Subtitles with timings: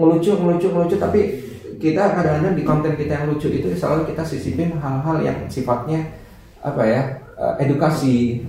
[0.00, 1.20] ngelucu ngelucu ngelucu tapi
[1.76, 6.08] kita kadang-kadang di konten kita yang lucu itu selalu kita sisipin hal-hal yang sifatnya
[6.64, 7.02] apa ya
[7.36, 8.44] eh, edukasi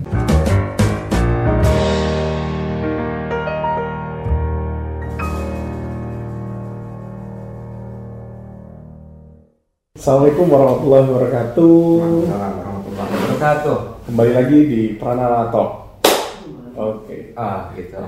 [10.02, 11.74] Assalamualaikum warahmatullahi wabarakatuh.
[11.78, 15.81] Waalaikumsalam warahmatullahi wabarakatuh Kembali lagi di Pranala Talk.
[16.72, 17.34] Oke.
[17.34, 17.98] ah gitu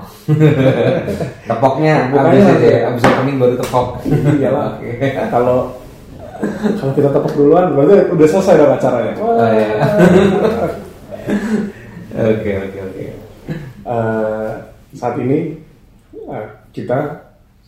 [1.49, 2.65] tepoknya Bukannya abis nanti.
[2.65, 3.87] aja abis opening baru tepok
[4.35, 4.65] Iyalah.
[4.75, 4.89] Oke.
[5.29, 5.57] Kalau
[6.75, 9.13] kalau kita tepuk duluan, berarti udah selesai dong acaranya.
[9.17, 9.67] Oh, iya.
[12.15, 13.05] oke oke oke
[13.85, 14.49] Eh,
[14.91, 15.55] saat ini
[16.11, 16.97] eh, kita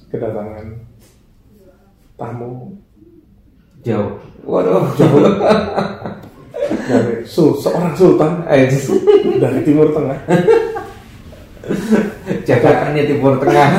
[0.09, 0.66] kedatangan
[2.16, 2.76] tamu
[3.79, 4.84] jauh waduh
[6.90, 8.66] dari sul seorang sultan Eh,
[9.38, 10.18] dari Timur Tengah.
[12.44, 13.70] Jakartanya Timur Tengah.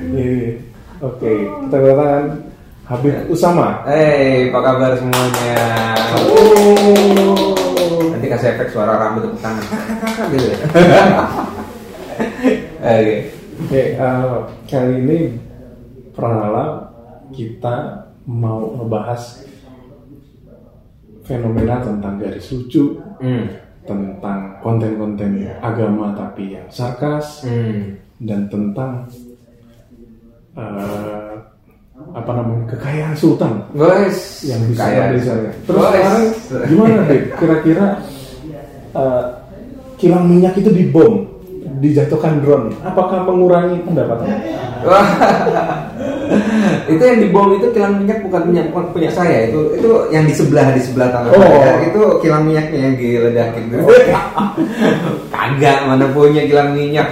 [0.00, 0.56] Ini,
[1.00, 2.24] Oke, kita kedatangan
[2.84, 3.80] Habib Usama.
[3.88, 5.56] Hei, apa kabar semuanya?
[8.10, 9.64] Nanti kasih efek suara rambut tepuk tangan.
[10.28, 10.56] gitu ya.
[12.80, 13.14] Oke.
[13.60, 15.18] Oke, eh, kali ini
[16.12, 16.88] Pranala
[17.30, 17.76] kita
[18.24, 19.44] mau ngebahas
[21.22, 23.46] fenomena tentang garis lucu, Hmm.
[23.90, 27.98] Tentang konten-konten agama tapi yang sarkas, Hmm.
[28.22, 29.10] dan tentang
[30.54, 31.34] eh,
[32.10, 35.50] apa namanya kekayaan sultan Guys, yang bisa saya.
[35.66, 36.24] Terus sekarang
[36.70, 37.20] gimana deh?
[37.34, 37.86] Kira-kira
[38.94, 39.24] eh,
[39.98, 41.28] kilang minyak itu dibom,
[41.82, 44.38] dijatuhkan drone, apakah mengurangi pendapatan?
[46.90, 50.34] Itu yang dibom itu kilang minyak bukan minyak bukan punya saya itu itu yang di
[50.34, 51.38] sebelah di sebelah tanah Oh.
[51.38, 53.64] saya itu kilang minyaknya yang diledakin
[55.34, 57.06] kagak mana punya kilang minyak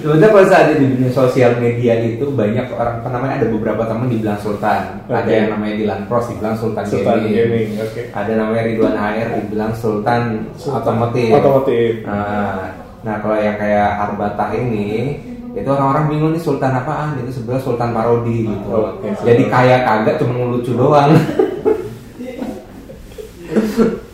[0.00, 4.08] sebenarnya kalau saat di dunia sosial media itu banyak orang apa namanya ada beberapa teman
[4.08, 5.32] dibilang sultan ada Oke.
[5.32, 7.34] yang namanya Dilan Pros dibilang sultan, Sultan gaming.
[7.34, 8.02] gaming, oke.
[8.10, 10.20] ada namanya Ridwan HR dibilang sultan,
[10.58, 11.90] otomotif Otomotif.
[12.04, 15.18] Nah, nah kalau yang kayak Arbatah ini
[15.54, 18.68] itu orang-orang bingung nih sultan apaan itu sebenarnya sultan parodi gitu.
[18.74, 19.26] Oke, sultan.
[19.30, 21.10] Jadi kaya kagak cuma ngelucu doang.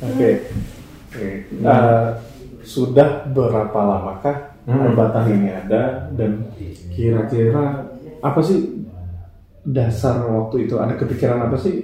[0.09, 0.31] Oke.
[1.11, 1.29] Oke.
[1.49, 2.09] Eh,
[2.63, 4.93] sudah berapa lamakah Hmm.
[4.93, 6.53] Al-Batah ini ada dan
[6.93, 7.91] kira-kira
[8.21, 8.85] apa sih
[9.65, 11.81] dasar waktu itu ada kepikiran apa sih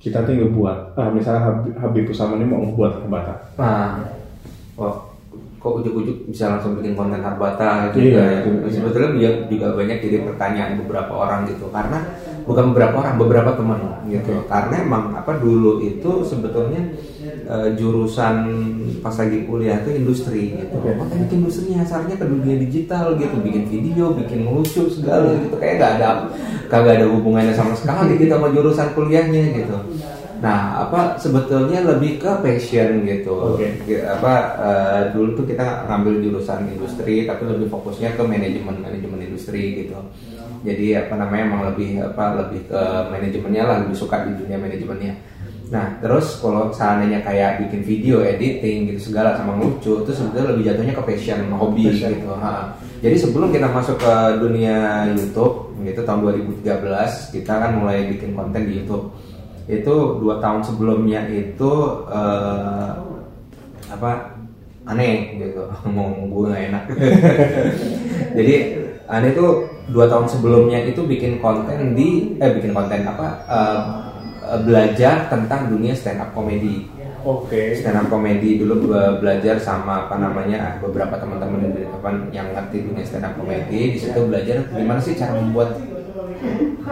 [0.00, 4.00] kita tinggal buat ah, misalnya Habib, Usama ini mau membuat Al-Batah Nah,
[4.80, 4.96] wah,
[5.64, 8.38] kok ujuk-ujuk bisa langsung bikin konten Arbata gitu Iya, ya.
[8.44, 8.68] itu.
[8.68, 12.04] Sebetulnya juga, juga banyak jadi pertanyaan beberapa orang gitu karena
[12.44, 13.80] bukan beberapa orang, beberapa teman
[14.12, 14.36] gitu.
[14.36, 14.52] Oke.
[14.52, 16.92] Karena emang apa dulu itu sebetulnya
[17.24, 18.36] eh, jurusan
[19.00, 20.76] pas lagi kuliah itu industri gitu.
[20.76, 21.00] Oke.
[21.00, 25.56] Makanya bikin industrinya asarnya ke dunia digital gitu, bikin video, bikin lucu segala gitu.
[25.56, 26.08] Kayak nggak ada
[26.68, 29.76] kagak ada hubungannya sama sekali gitu sama jurusan kuliahnya gitu.
[30.44, 33.56] Nah, apa sebetulnya lebih ke passion gitu.
[33.56, 39.24] Gitu, apa eh, dulu tuh kita ngambil jurusan industri tapi lebih fokusnya ke manajemen manajemen
[39.24, 39.96] industri gitu.
[40.60, 45.14] Jadi apa namanya emang lebih apa lebih ke manajemennya lah lebih suka di dunia manajemennya.
[45.72, 50.64] Nah terus kalau seandainya kayak bikin video editing gitu segala sama lucu itu sebetulnya lebih
[50.68, 52.20] jatuhnya ke passion hobi Passion.
[52.20, 52.28] gitu.
[52.36, 52.52] Ha.
[53.00, 56.20] Jadi sebelum kita masuk ke dunia YouTube gitu tahun
[56.60, 59.08] 2013 kita kan mulai bikin konten di YouTube
[59.64, 61.72] itu dua tahun sebelumnya itu
[62.08, 62.92] eh,
[63.88, 64.10] apa
[64.84, 65.64] aneh gitu.
[65.88, 66.84] Ngomong gue nggak enak.
[68.36, 68.54] Jadi
[69.08, 73.80] aneh tuh dua tahun sebelumnya itu bikin konten di eh bikin konten apa eh,
[74.64, 76.88] belajar tentang dunia stand up comedy
[77.24, 77.60] oke.
[77.76, 82.84] Stand up comedy dulu gue belajar sama apa namanya beberapa teman-teman di depan yang ngerti
[82.84, 85.80] dunia stand up comedy di situ belajar gimana sih cara membuat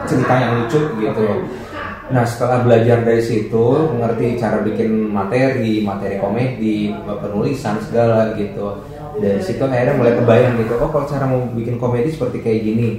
[0.09, 1.25] cerita yang lucu gitu
[2.12, 8.84] nah setelah belajar dari situ mengerti cara bikin materi materi komedi penulisan segala gitu.
[9.12, 12.90] Dari situ akhirnya mulai kebayang gitu oh kalau cara mau bikin komedi seperti kayak gini.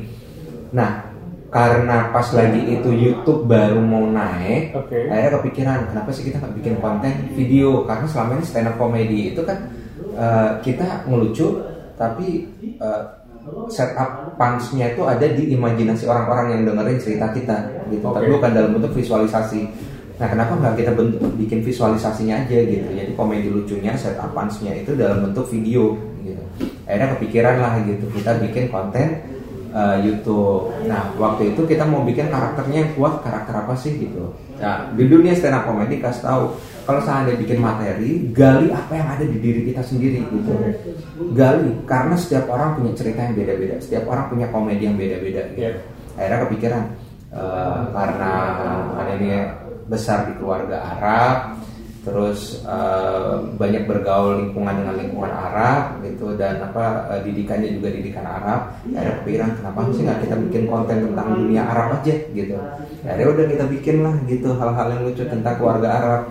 [0.74, 1.14] Nah
[1.54, 5.06] karena pas lagi itu YouTube baru mau naik Oke.
[5.06, 7.86] akhirnya kepikiran kenapa sih kita nggak bikin konten video?
[7.86, 9.70] Karena selama ini stand up comedy itu kan
[10.18, 11.62] eh, kita ngelucu
[11.94, 12.50] tapi
[12.82, 13.04] eh,
[13.68, 17.58] setup punch-nya itu ada di imajinasi orang-orang yang dengerin cerita kita
[17.92, 18.16] gitu Oke.
[18.20, 19.62] tapi bukan dalam bentuk visualisasi
[20.22, 24.94] nah kenapa nggak kita bentuk, bikin visualisasinya aja gitu jadi komedi lucunya setup punch-nya itu
[24.96, 26.44] dalam bentuk video gitu
[26.88, 29.34] akhirnya kepikiran lah gitu kita bikin konten
[29.74, 30.70] uh, YouTube.
[30.86, 34.32] Nah, waktu itu kita mau bikin karakternya yang kuat, karakter apa sih gitu.
[34.64, 36.56] Nah, di dunia stand up comedy kasih tahu
[36.88, 40.52] kalau seandainya bikin materi, gali apa yang ada di diri kita sendiri gitu.
[41.36, 45.60] Gali karena setiap orang punya cerita yang beda-beda, setiap orang punya komedi yang beda-beda gitu.
[45.68, 45.72] Iya.
[46.16, 46.84] Akhirnya kepikiran
[47.36, 48.32] uh, karena
[48.96, 49.32] ada ini
[49.88, 51.36] besar di keluarga Arab,
[52.04, 58.28] terus uh, banyak bergaul lingkungan dengan lingkungan Arab gitu dan apa uh, didikannya juga didikan
[58.28, 58.76] Arab.
[58.92, 62.56] Ya ada kepikiran kenapa sih nggak kita bikin konten tentang dunia Arab aja gitu.
[63.08, 66.22] Ya udah kita bikin lah gitu hal-hal yang lucu tentang keluarga Arab.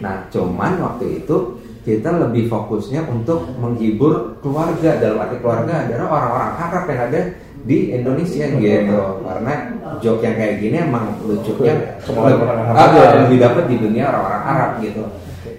[0.00, 4.96] Nah cuman waktu itu kita lebih fokusnya untuk menghibur keluarga.
[4.96, 7.20] Dalam arti keluarga adalah orang-orang Arab yang ada
[7.62, 9.00] di Indonesia gitu.
[9.22, 9.54] Karena
[10.02, 11.96] joke yang kayak gini emang lucunya
[13.26, 15.04] lebih dapat di dunia orang-orang Arab gitu.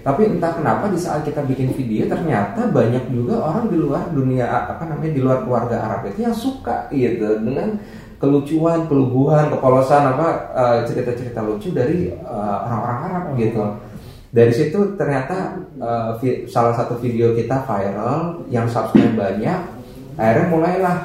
[0.04, 4.44] Tapi entah kenapa di saat kita bikin video ternyata banyak juga orang di luar dunia
[4.44, 7.80] apa namanya di luar keluarga Arab itu yang suka gitu dengan
[8.20, 13.64] kelucuan, keluguan, kepolosan apa eh, cerita-cerita lucu dari eh, orang-orang Arab gitu.
[14.34, 15.62] Dari situ ternyata
[16.18, 19.58] vi- salah satu video kita viral yang subscribe banyak,
[20.18, 20.96] akhirnya mulailah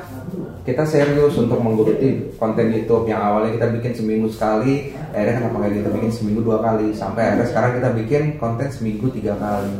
[0.70, 5.74] kita serius untuk menggeluti konten YouTube yang awalnya kita bikin seminggu sekali, akhirnya kenapa nggak
[5.82, 9.76] kita bikin seminggu dua kali, sampai akhirnya sekarang kita bikin konten seminggu tiga kali,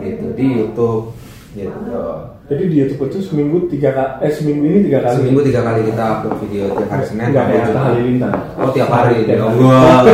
[0.00, 1.04] gitu di YouTube,
[1.52, 2.04] gitu.
[2.44, 5.16] Jadi di YouTube itu seminggu tiga kali, eh seminggu ini tiga kali.
[5.16, 7.84] Seminggu tiga kali kita upload video tiap hari Senin Enggak Jumat.
[7.88, 8.34] Halilintar.
[8.60, 9.72] Oh tiap hari Tiap dia.
[9.72, 10.12] hari.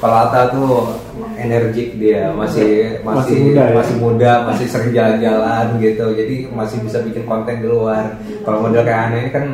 [0.00, 1.03] Kalau Atta tuh
[1.44, 3.74] energik dia masih Masih masih muda ya?
[3.76, 6.06] masih muda masih sering jalan-jalan gitu.
[6.16, 8.16] Jadi masih bisa bikin konten di luar.
[8.42, 9.44] Kalau model kayak aneh kan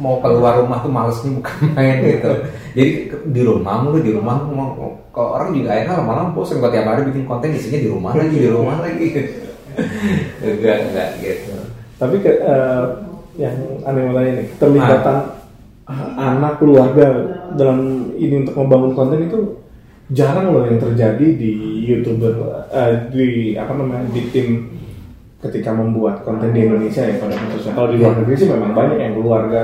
[0.00, 2.32] mau keluar rumah tuh malesnya bukan main gitu.
[2.72, 2.90] Jadi
[3.34, 7.02] di rumah mulu di rumah mau kalau orang juga akhirnya lama-lama bosan kalau tiap hari
[7.10, 9.08] bikin konten isinya di rumah lagi di rumah lagi.
[10.40, 11.54] Enggak enggak gitu.
[12.00, 12.84] Tapi ke, eh,
[13.36, 15.16] yang aneh mau tanya nih, keterlibatan
[16.16, 17.06] anak keluarga
[17.58, 19.59] dalam ini untuk membangun konten itu
[20.10, 21.50] jarang loh yang terjadi di
[21.86, 22.34] youtuber
[22.70, 24.48] eh, di apa namanya di tim
[25.40, 28.98] ketika membuat konten di Indonesia ya pada khususnya kalau di luar negeri sih memang banyak
[28.98, 29.60] yang keluarga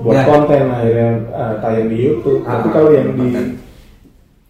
[0.00, 0.24] buat Ya.
[0.24, 3.28] konten akhirnya eh, tayang di YouTube tapi Ah, kalau yang di.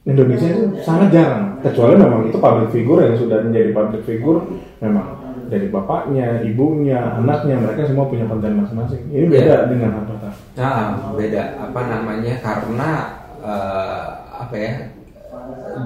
[0.00, 4.40] Indonesia itu sangat jarang kecuali memang itu public figure yang sudah menjadi public figure
[4.80, 5.06] memang
[5.52, 9.02] dari bapaknya, ibunya, anaknya mereka semua punya konten masing-masing.
[9.12, 10.30] Ini beda dengan Harbata.
[10.56, 12.90] Nah, beda apa namanya karena
[13.44, 14.08] eh,
[14.40, 14.74] apa ya?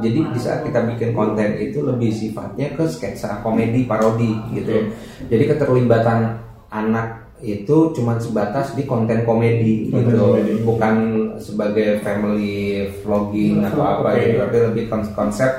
[0.01, 4.71] Jadi di saat kita bikin konten itu lebih sifatnya ke sketsa komedi parodi gitu.
[4.71, 4.83] ya.
[5.29, 10.53] Jadi keterlibatan anak itu cuma sebatas di konten komedi Konten gitu, komedi.
[10.65, 10.95] bukan
[11.37, 14.21] sebagai family vlogging atau apa Oke.
[14.25, 15.51] gitu, tapi lebih kon- konsep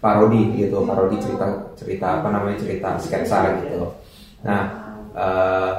[0.00, 3.84] parodi gitu, parodi cerita cerita apa namanya cerita sketsa gitu.
[4.48, 4.64] Nah,
[5.12, 5.72] eh,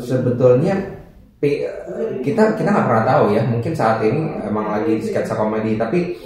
[0.00, 0.74] sebetulnya
[2.24, 6.16] kita kita nggak pernah tahu ya mungkin saat ini emang lagi sketsa komedi tapi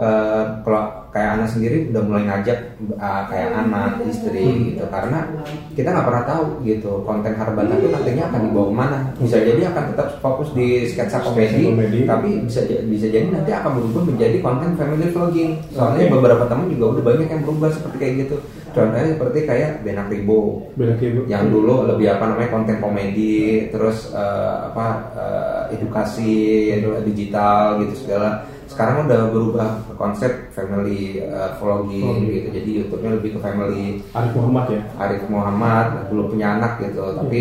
[0.00, 4.84] eh, kalau kayak anak sendiri udah mulai ngajak eh, kayak anak istri gitu.
[4.88, 5.28] Karena
[5.76, 8.98] kita nggak pernah tahu gitu konten Harbata itu nantinya akan dibawa ke mana.
[9.20, 11.98] Bisa jadi akan tetap fokus di sketsa komedi, komedi.
[12.08, 15.52] tapi bisa bisa jadi nanti akan berubah menjadi konten family vlogging.
[15.76, 16.14] Soalnya Oke.
[16.16, 18.36] beberapa teman juga udah banyak yang berubah seperti kayak gitu.
[18.70, 21.20] Contohnya seperti kayak Benak Ribo kayak gitu.
[21.26, 24.86] yang dulu lebih apa namanya konten komedi terus eh, apa
[25.18, 26.70] eh, edukasi
[27.02, 28.46] digital gitu segala
[28.80, 32.32] sekarang udah berubah ke konsep family eh, vlogging Vlogging.
[32.32, 34.80] gitu jadi YouTube-nya lebih ke family Arif Muhammad ya.
[34.96, 37.40] Arif Muhammad belum punya anak gitu tapi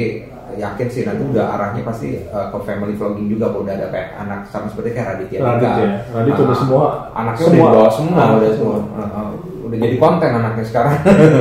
[0.52, 4.40] yakin sih nanti udah arahnya pasti eh, ke family vlogging juga udah ada kayak anak
[4.46, 5.72] sama seperti kayak Raditya Radit Dika.
[5.80, 5.90] ya.
[6.12, 7.56] Radit Ah, udah semua anaknya semua.
[7.56, 9.28] udah dibawa semua Ah, udah semua Ah, ah.
[9.62, 10.94] udah jadi konten anaknya sekarang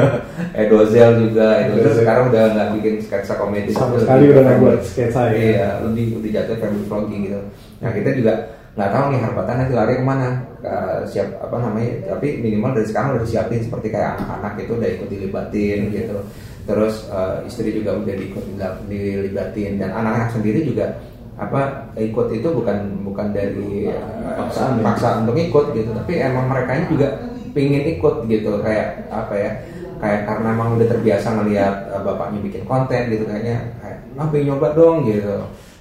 [0.61, 5.21] Edozel juga Edozel sekarang udah nggak bikin sketsa komedi Sama sekali udah nggak buat sketsa
[5.27, 5.35] ya.
[5.35, 7.41] iya lebih lebih jatuh family vlogging gitu
[7.79, 8.33] nah kita juga
[8.79, 10.29] nggak tahu nih harapan nanti lari ke mana.
[10.63, 14.91] Ke- siap apa namanya tapi minimal dari sekarang udah disiapin seperti kayak anak-anak itu udah
[14.95, 16.17] ikut dilibatin gitu.
[16.63, 21.03] Terus eh, istri juga udah diikut dilab- dilibatin dan anak-anak sendiri juga
[21.39, 25.91] apa ikut itu bukan bukan dari eh, Paksaan paksa untuk ikut gitu.
[25.91, 27.09] Tapi emang mereka ini juga
[27.51, 29.51] pingin ikut gitu kayak apa ya
[29.99, 34.55] kayak karena emang udah terbiasa ngelihat eh, bapaknya bikin konten gitu kayaknya kayak ah pengen
[34.55, 35.35] nyoba dong gitu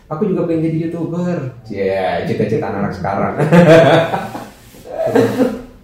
[0.07, 1.39] aku juga pengen jadi youtuber.
[1.67, 3.33] Ya cita-cita anak sekarang.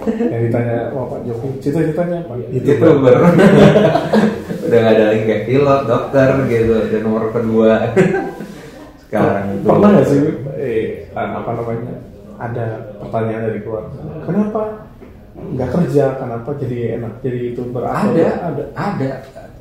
[0.03, 2.34] Yang ditanya sama Pak Jokowi, cita-citanya apa?
[2.51, 3.15] youtuber.
[4.68, 6.75] Udah gak ada lagi kayak pilot dokter gitu.
[6.92, 7.72] Dan nomor kedua.
[9.03, 9.68] Sekarang itu.
[9.68, 10.20] Pernah nggak sih
[10.60, 11.96] eh, apa namanya?
[12.42, 12.65] Ada
[13.00, 14.00] pertanyaan dari keluarga.
[14.27, 14.62] Kenapa
[15.34, 16.06] nggak kerja?
[16.20, 17.84] Kenapa jadi enak jadi youtuber?
[17.88, 18.27] Ada.
[18.51, 18.63] ada?
[18.75, 19.10] Ada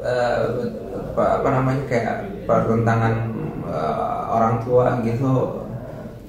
[0.02, 0.44] Eh,
[1.14, 3.30] apa, apa namanya kayak pertentangan
[3.62, 5.62] uh, orang tua gitu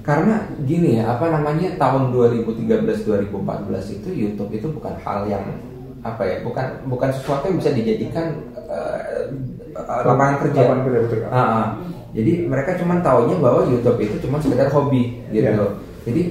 [0.06, 5.42] karena gini ya apa namanya tahun 2013 2014 itu YouTube itu bukan hal yang
[6.06, 8.38] apa ya bukan bukan sesuatu yang bisa dijadikan
[8.70, 9.34] uh,
[10.06, 10.70] lapangan kerja.
[10.70, 11.20] Lapangan kerja, betul.
[11.34, 11.66] Ah, ah.
[12.14, 15.50] Jadi mereka cuma taunya bahwa YouTube itu cuma sekedar hobi gitu.
[15.50, 15.66] Iya.
[16.06, 16.22] Jadi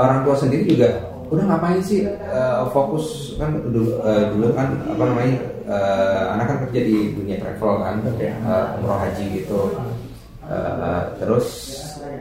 [0.00, 5.02] orang tua sendiri juga udah ngapain sih uh, fokus kan dulu uh, dulu kan apa
[5.12, 9.60] namanya uh, anak kan kerja di dunia travel kan uh, umroh haji gitu.
[10.42, 11.46] Uh, terus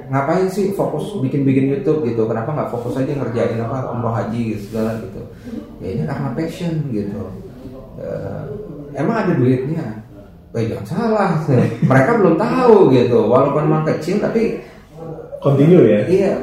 [0.07, 2.29] ngapain sih fokus bikin-bikin YouTube gitu?
[2.29, 5.21] Kenapa nggak fokus aja ngerjain apa umroh haji gitu segala gitu?
[5.81, 7.21] Ya ini karena passion gitu.
[7.97, 8.41] Uh,
[8.93, 10.05] emang ada duitnya?
[10.51, 11.31] Eh jangan salah.
[11.89, 13.25] Mereka belum tahu gitu.
[13.25, 14.61] Walaupun memang kecil tapi
[15.41, 16.01] Continue ya.
[16.05, 16.33] Iya,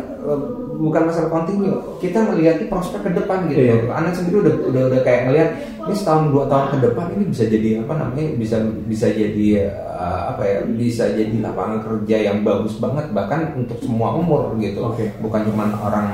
[0.78, 1.98] bukan masalah kontinu.
[1.98, 3.58] Kita melihat prospek ke depan gitu.
[3.58, 3.90] Iya.
[3.90, 5.50] Anak sendiri udah udah udah kayak ngelihat
[5.88, 8.56] ini setahun dua tahun ke depan ini bisa jadi apa namanya bisa
[8.86, 14.14] bisa jadi eh, apa ya bisa jadi lapangan kerja yang bagus banget bahkan untuk semua
[14.14, 14.86] umur gitu.
[14.86, 15.10] Oke.
[15.18, 16.08] Bukan cuma orang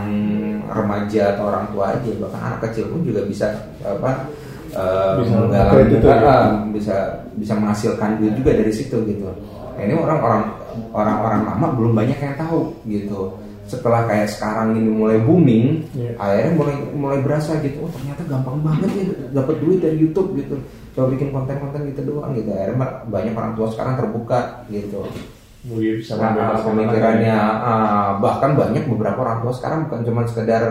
[0.65, 3.53] remaja atau orang tua aja, bahkan anak kecil pun juga bisa
[3.85, 4.33] apa
[4.73, 6.17] eh, Bisa menggalang kredit ya.
[6.25, 6.97] Ah, bisa
[7.37, 9.29] bisa menghasilkan duit juga dari situ gitu.
[9.75, 10.55] Nah, ini orang-orang
[10.95, 13.44] orang-orang lama belum banyak yang tahu gitu.
[13.65, 16.13] Setelah kayak sekarang ini mulai booming, Iya.
[16.17, 17.81] akhirnya mulai mulai berasa gitu.
[17.81, 20.57] Oh ternyata gampang banget ya dapat duit dari YouTube gitu.
[20.93, 22.49] Coba bikin konten-konten gitu doang gitu.
[22.49, 25.03] Akhirnya banyak orang tua sekarang terbuka gitu.
[25.65, 27.65] Bisa Nah, pemikirannya anaknya.
[27.65, 30.63] ah, bahkan banyak beberapa orang tua sekarang bukan cuma sekedar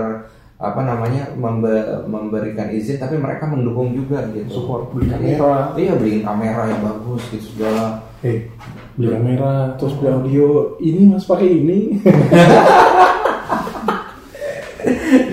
[0.56, 5.60] apa namanya membe- memberikan izin tapi mereka mendukung juga gitu Support, beli Iya, kamera.
[5.76, 8.48] iya beliin kamera yang bagus gitu segala Eh,
[8.96, 10.48] beli kamera, terus beli audio.
[10.78, 11.80] Ini mas pakai ini.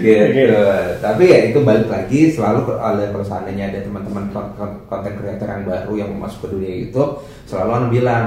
[0.01, 0.59] gitu.
[0.99, 5.63] Tapi ya itu balik lagi selalu kalau seandainya ada teman-teman kon- kon- konten creator yang
[5.63, 7.13] baru yang mau masuk ke dunia YouTube,
[7.47, 8.25] selalu Anu bilang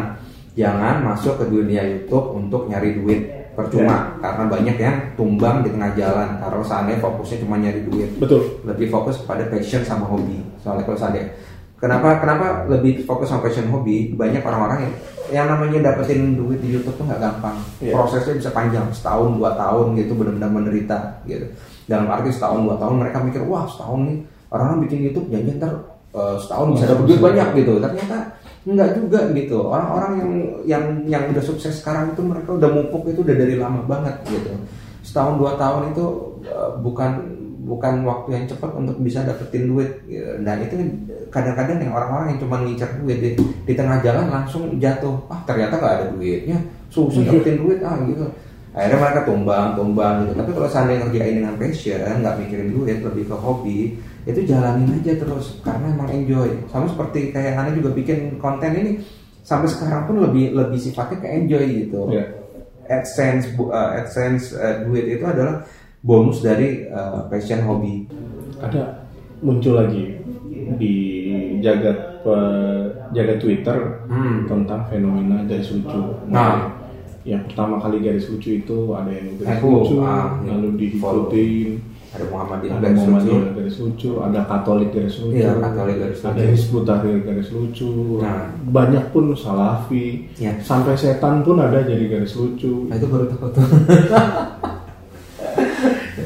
[0.54, 3.22] jangan masuk ke dunia YouTube untuk nyari duit
[3.54, 6.30] percuma karena banyak yang tumbang di tengah jalan.
[6.42, 8.10] Karena seandainya fokusnya cuma nyari duit.
[8.18, 8.62] Betul.
[8.66, 10.42] lebih fokus pada passion sama hobi.
[10.62, 11.30] Soalnya kalau seandainya
[11.78, 14.14] kenapa kenapa lebih fokus sama passion hobi?
[14.14, 14.94] Banyak orang-orang yang
[15.32, 17.56] yang namanya dapetin duit di YouTube tuh nggak gampang.
[17.80, 17.94] Iya.
[17.96, 21.48] prosesnya bisa panjang setahun dua tahun gitu benar-benar menderita gitu.
[21.88, 24.18] Dalam arti setahun dua tahun mereka mikir wah setahun nih.
[24.54, 25.74] Orang-orang bikin YouTube jangan ntar
[26.14, 27.74] eh, setahun bisa dapet duit banyak gitu.
[27.82, 28.18] Ternyata
[28.63, 29.60] enggak juga gitu.
[29.67, 30.32] Orang-orang yang
[30.63, 34.55] yang yang udah sukses sekarang itu mereka udah mupuk itu udah dari lama banget gitu.
[35.03, 36.05] Setahun dua tahun itu
[36.48, 37.12] eh, bukan
[37.63, 40.43] bukan waktu yang cepat untuk bisa dapetin duit gitu.
[40.43, 40.75] dan itu
[41.32, 45.15] kadang-kadang yang orang-orang yang cuma ngincer duit di, di tengah jalan langsung jatuh.
[45.32, 46.60] Ah ternyata nggak ada duitnya.
[46.91, 48.27] Susah dapetin duit ah gitu.
[48.74, 50.34] Akhirnya mereka tumbang tumbang gitu.
[50.39, 53.79] Tapi kalau seandainya ngerjain dengan passion nggak mikirin duit lebih ke hobi
[54.24, 58.92] itu jalanin aja terus karena emang enjoy sama seperti kayak Anda juga bikin konten ini
[59.42, 62.25] sampai sekarang pun lebih lebih sifatnya ke enjoy gitu Iya.
[62.84, 65.63] AdSense uh, AdSense uh, duit itu adalah
[66.00, 68.08] bonus dari uh, passion hobi
[68.60, 69.03] Ada
[69.39, 70.20] muncul lagi
[70.80, 70.96] di
[71.60, 72.24] jagat
[73.12, 73.77] jagat Twitter
[74.08, 74.48] Hmm.
[74.48, 76.00] tentang fenomena garis lucu.
[76.32, 76.72] Nah.
[77.24, 81.68] yang pertama kali garis lucu itu ada yang garis Aku, lucu, ah, lalu diikutin
[82.13, 86.20] ada Muhammadin ada garis lucu Muhammadiyah garis lucu, ada Katolik garis lucu, Iya, Katolik garis
[86.20, 86.29] lucu.
[86.29, 87.91] ada Hizbut Tahrir garis lucu,
[88.22, 88.43] Nah.
[88.70, 90.05] banyak pun Salafi,
[90.38, 90.53] Ya.
[90.60, 92.86] sampai setan pun ada jadi garis lucu.
[92.86, 93.65] nah itu baru tahu tuh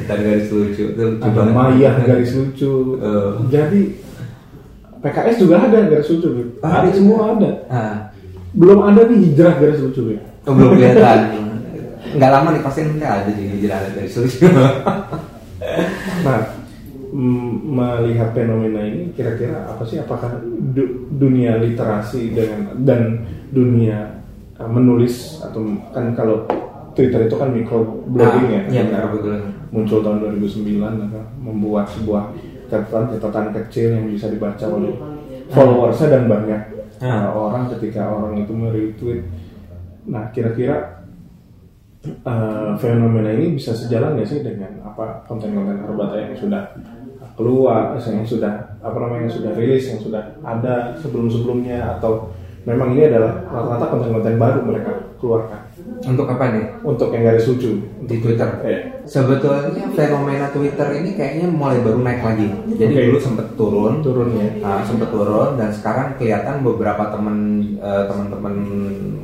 [0.08, 1.53] dan garis lucu itu lucu ada banget.
[1.53, 2.74] Maya garis lucu.
[2.98, 3.32] Eh.
[3.48, 3.82] Jadi
[4.98, 6.50] PKS juga ada garis lucu, Bib.
[6.60, 7.51] Ah, ada semua ada.
[7.67, 7.96] ah
[8.51, 11.20] Belum ada nih hijrah garis lucu, oh, belum kelihatan
[12.08, 14.48] nggak lama nih pasti nanti ada di hijrah garis lucu
[16.24, 16.40] Nah,
[17.64, 24.22] melihat fenomena ini kira-kira apa sih apakah du- dunia literasi dengan dan dunia
[24.56, 26.44] uh, menulis atau kan kalau
[26.92, 29.44] Twitter itu kan microblogging ya, Ah, iya, ketika microblogging.
[29.68, 32.34] muncul tahun 2009 apa, membuat sebuah
[32.68, 34.94] catatan-catatan kecil yang bisa dibaca oleh
[35.48, 36.62] followersnya dan banyak
[36.98, 37.30] Ah.
[37.30, 39.22] uh, orang ketika orang itu meretweet.
[40.08, 40.97] Nah, kira-kira
[42.26, 46.64] uh, fenomena ini bisa sejalan nggak sih dengan apa konten-konten Herbata yang sudah
[47.38, 52.34] keluar, yang sudah apa namanya yang sudah rilis, yang sudah ada sebelum-sebelumnya atau
[52.66, 55.57] memang ini adalah rata-rata konten-konten baru mereka keluarkan
[56.08, 61.52] untuk apa nih untuk yang garis lucu di Twitter Eh, sebetulnya fenomena Twitter ini kayaknya
[61.52, 62.48] mulai baru naik lagi
[62.80, 63.04] jadi Oke.
[63.12, 64.48] dulu sempet turun turun ya.
[64.64, 67.38] Nah, sempat turun dan sekarang kelihatan beberapa temen
[67.78, 68.56] eh, teman-teman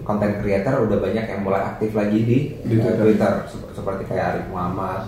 [0.04, 3.00] konten creator udah banyak yang mulai aktif lagi di, Di eh, Twitter.
[3.00, 5.02] Twitter Sep- seperti kayak Arif Muhammad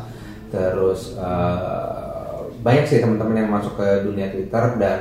[0.49, 4.99] terus eh, banyak sih teman-teman yang masuk ke dunia Twitter dan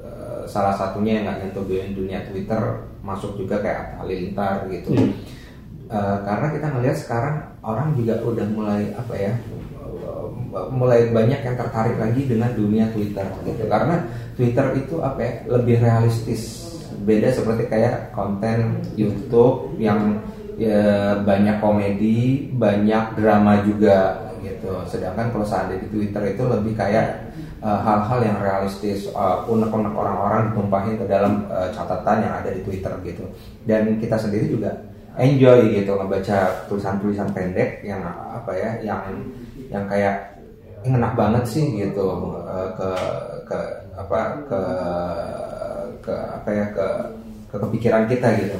[0.00, 4.90] eh, salah satunya yang nggak nyentuh dunia Twitter masuk juga kayak Atta Halilintar gitu.
[4.94, 5.10] Iya.
[5.86, 9.32] Eh, karena kita ngelihat sekarang orang juga udah mulai apa ya
[10.72, 13.64] mulai banyak yang tertarik lagi dengan dunia Twitter gitu.
[13.68, 14.02] Karena
[14.34, 16.42] Twitter itu apa ya lebih realistis.
[17.06, 20.18] Beda seperti kayak konten YouTube yang
[20.56, 24.72] ya, banyak komedi banyak drama juga gitu.
[24.88, 27.30] Sedangkan kalau seandainya di Twitter itu lebih kayak
[27.62, 29.06] eh, hal-hal yang realistis.
[29.06, 33.24] Eh, unek-unek orang-orang ditumpahin ke dalam eh, catatan yang ada di Twitter gitu.
[33.68, 34.72] Dan kita sendiri juga
[35.16, 39.02] enjoy gitu ngebaca tulisan-tulisan pendek yang apa ya yang
[39.72, 40.36] yang kayak
[40.84, 42.06] "Ini enak banget sih gitu
[42.46, 42.90] eh, ke
[43.48, 43.58] ke
[43.96, 44.60] apa ke
[46.04, 46.86] ke apa ya ke
[47.50, 48.58] ke kepikiran kita gitu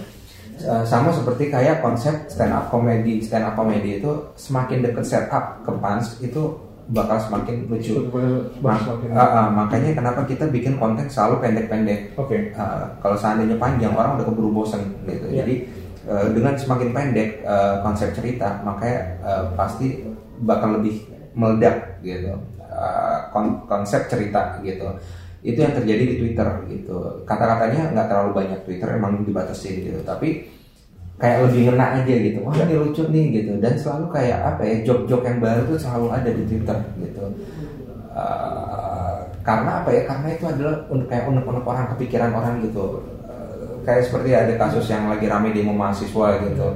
[0.56, 4.08] Eh, sama seperti kayak konsep stand up comedy stand up comedy itu
[4.40, 6.48] semakin deket setup ke punch itu
[6.88, 8.08] bakal semakin lucu
[8.64, 8.80] Ma-
[9.12, 12.56] ah, ah, makanya kenapa kita bikin konten selalu pendek-pendek Oke.
[12.56, 15.28] Uh, kalau seandainya panjang orang udah keburu bosen gitu.
[15.28, 15.44] Iya.
[15.44, 15.54] Jadi
[16.08, 20.06] uh, dengan semakin pendek uh, konsep cerita, makanya uh, pasti
[20.40, 21.04] bakal lebih
[21.36, 24.86] meledak gitu uh, kon- konsep cerita gitu.
[25.46, 27.22] Itu yang terjadi di Twitter gitu.
[27.22, 30.50] Kata-katanya nggak terlalu banyak Twitter emang dibatasin gitu, tapi
[31.22, 32.42] kayak lebih ngena aja gitu.
[32.42, 33.52] Wah ini lucu nih gitu.
[33.62, 37.24] Dan selalu kayak apa ya jok-jok yang baru tuh selalu ada di Twitter gitu.
[38.10, 40.02] Uh, karena apa ya?
[40.08, 43.06] Karena itu adalah kayak unek-unek orang kepikiran orang gitu.
[43.86, 46.66] Uh, kayak seperti ada kasus yang lagi rame demo mahasiswa gitu.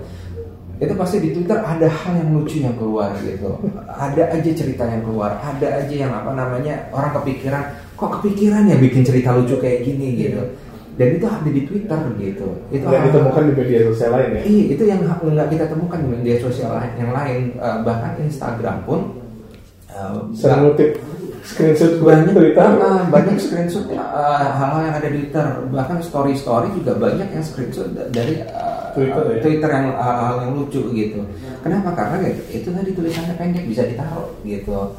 [0.78, 3.58] Itu pasti di Twitter ada hal yang lucu yang keluar gitu.
[3.90, 5.34] Ada aja cerita yang keluar.
[5.42, 7.74] Ada aja yang apa namanya orang kepikiran.
[7.98, 10.40] Kok kepikiran ya bikin cerita lucu kayak gini gitu.
[10.96, 12.48] Dan itu ada di Twitter gitu.
[12.70, 14.42] Itu hal- ditemukan di media sosial lain ya.
[14.46, 17.42] Iya, itu yang nggak kita temukan di media sosial lain- yang lain.
[17.58, 19.00] Eh, bahkan Instagram pun
[19.90, 20.90] eh, Sering ngutip
[21.42, 22.68] screenshot banyak Twitter.
[22.80, 23.98] ah, banyak screenshot eh,
[24.50, 25.46] hal-hal yang ada di Twitter.
[25.68, 29.38] Bahkan story-story juga banyak yang screenshot da- dari eh, Twitter ya?
[29.40, 31.20] Twitter yang hal-hal yang lucu gitu.
[31.60, 31.92] Kenapa?
[31.92, 34.96] Karena ya, itu tadi tulisannya pendek bisa ditaruh gitu.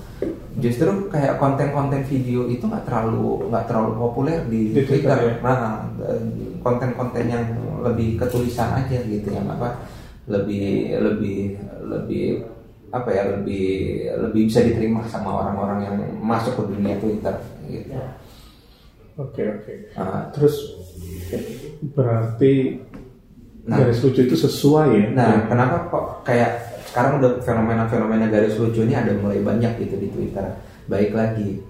[0.62, 5.18] Justru kayak konten-konten video itu nggak terlalu nggak terlalu populer di, Di Twitter, Twitter.
[5.18, 5.34] ya?
[5.42, 5.90] Nah,
[6.62, 7.46] konten-konten yang
[7.82, 9.82] lebih ketulisan aja gitu yang apa
[10.30, 12.46] lebih lebih lebih
[12.92, 13.66] apa ya lebih
[14.27, 17.96] lebih bisa diterima sama orang-orang yang masuk ke dunia Twitter gitu.
[19.16, 19.74] Oke oke.
[19.96, 20.56] Nah, Terus
[21.94, 22.54] berarti
[23.62, 23.77] Nah.
[23.77, 25.06] garis lucu itu sesuai ya?
[25.14, 26.50] Nah, kenapa kok kayak
[26.82, 30.58] sekarang udah fenomena-fenomena garis lucu ini ada mulai banyak gitu di Twitter.
[30.90, 31.62] Baik lagi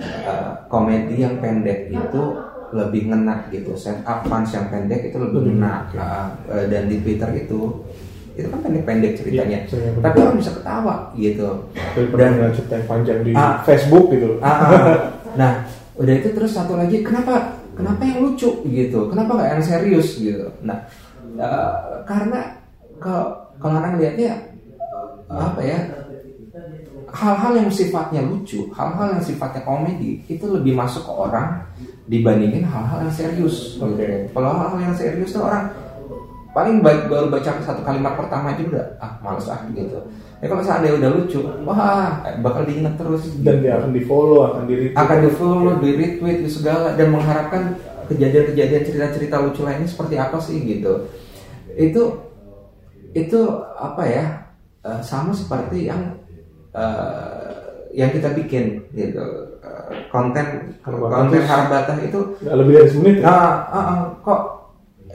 [0.00, 2.22] eh, komedi yang pendek itu
[2.72, 3.76] lebih ngena gitu.
[3.76, 5.74] Set up punch yang pendek itu lebih Lebih ngena.
[5.84, 5.96] oke.
[6.00, 7.60] Eh, eh, dan di Twitter itu
[8.36, 9.64] itu kan pendek-pendek ceritanya.
[9.64, 10.04] Iya, saya benar.
[10.04, 11.48] Tapi orang bisa ketawa gitu.
[11.96, 13.56] Dan dengan cerita yang panjang di Ah.
[13.64, 14.28] Facebook gitu.
[14.44, 14.70] Ah, ah.
[15.40, 15.52] nah,
[15.96, 19.00] udah itu terus satu lagi, kenapa kenapa yang lucu gitu?
[19.08, 20.52] Kenapa nggak yang serius gitu?
[20.60, 20.84] Nah,
[21.40, 21.72] eh,
[22.04, 22.60] karena
[23.00, 24.36] kalau kalau orang lihatnya
[25.32, 25.80] apa ya?
[27.06, 31.64] Hal-hal yang sifatnya lucu, hal-hal yang sifatnya komedi itu lebih masuk ke orang
[32.12, 33.80] dibandingin hal-hal yang serius.
[33.80, 34.28] Gitu.
[34.36, 35.72] Kalau hal-hal yang serius tuh orang
[36.56, 40.00] paling baik baru baca satu kalimat pertama aja udah ah males ah gitu.
[40.40, 43.28] Ya kalau seandainya udah lucu, wah bakal diingat terus.
[43.44, 44.96] Dan dia akan di follow, akan di retweet.
[44.96, 47.76] akan di follow, di retweet, di segala dan mengharapkan
[48.08, 51.12] kejadian-kejadian cerita-cerita lucu lainnya seperti apa sih gitu.
[51.76, 52.02] Itu
[53.12, 53.40] itu
[53.76, 54.24] apa ya
[54.80, 56.16] eh, sama seperti yang
[56.72, 57.52] eh,
[57.92, 60.46] yang kita bikin gitu Eh, konten
[60.86, 61.48] konten terus.
[61.50, 63.26] harabatah itu lebih dari semenit ya?
[63.26, 63.34] Nah,
[63.66, 64.40] ah, ah, kok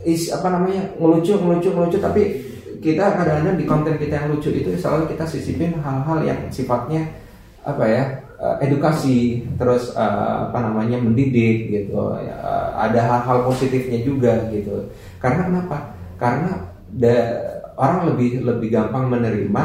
[0.06, 2.24] is apa namanya ngelucu ngelucu ngelucu tapi
[2.82, 7.06] kita kadang-kadang di konten kita yang lucu itu selalu kita sisipin hal-hal yang sifatnya
[7.62, 8.04] apa ya
[8.42, 14.90] eh, edukasi terus eh, apa namanya mendidik gitu Ya, eh, ada hal-hal positifnya juga gitu.
[15.22, 15.78] Karena kenapa?
[16.18, 19.64] Karena da- orang lebih lebih gampang menerima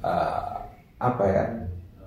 [0.00, 0.52] eh,
[0.96, 1.44] apa ya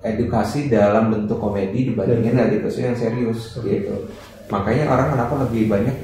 [0.02, 4.10] edukasi dalam bentuk komedi dibandingin edukasi yang serius gitu
[4.48, 5.96] makanya orang kenapa lebih banyak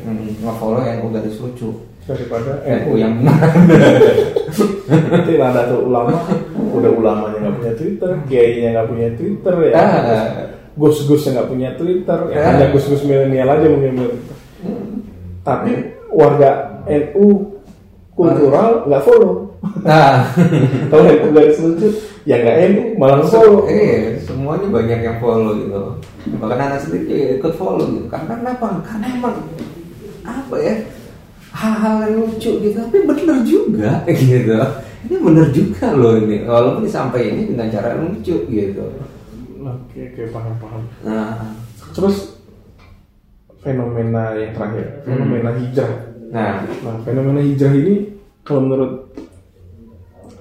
[0.43, 1.71] nge-follow NU garis lucu
[2.03, 3.15] Daripada NU NU yang
[4.83, 6.19] Nanti ada tuh ulama,
[6.51, 9.73] udah ulamanya nggak punya Twitter, kiainya nggak punya Twitter ya.
[9.79, 10.29] Ah.
[10.75, 12.45] Gus-gusnya nggak punya Twitter, ya Ah.
[12.51, 14.37] hanya gus-gus milenial aja mungkin punya Twitter.
[15.47, 15.71] Tapi
[16.11, 16.51] warga
[16.85, 17.55] NU
[18.11, 19.55] kultural nggak follow.
[19.87, 20.27] nah
[20.91, 21.87] Kalau NU garis lucu,
[22.27, 23.63] ya nggak NU malah follow.
[23.71, 25.79] eh semuanya banyak yang follow gitu
[26.39, 28.07] bahkan anak sendiri juga ikut follow gitu.
[28.07, 28.67] Karena kenapa?
[28.81, 29.35] Karena emang
[30.23, 30.75] apa ya?
[31.53, 32.77] Hal-hal yang lucu gitu.
[32.79, 34.57] Tapi bener juga gitu.
[35.03, 36.47] Ini bener juga loh ini.
[36.47, 38.85] Walaupun disampaikan dengan cara yang lucu gitu.
[39.63, 40.83] Oke, oke paham paham.
[41.03, 41.55] nah.
[41.93, 42.41] Terus
[43.61, 45.93] fenomena yang terakhir, fenomena hijrah.
[46.33, 48.11] Nah, Nah, fenomena hijrah ini
[48.43, 49.13] kalau menurut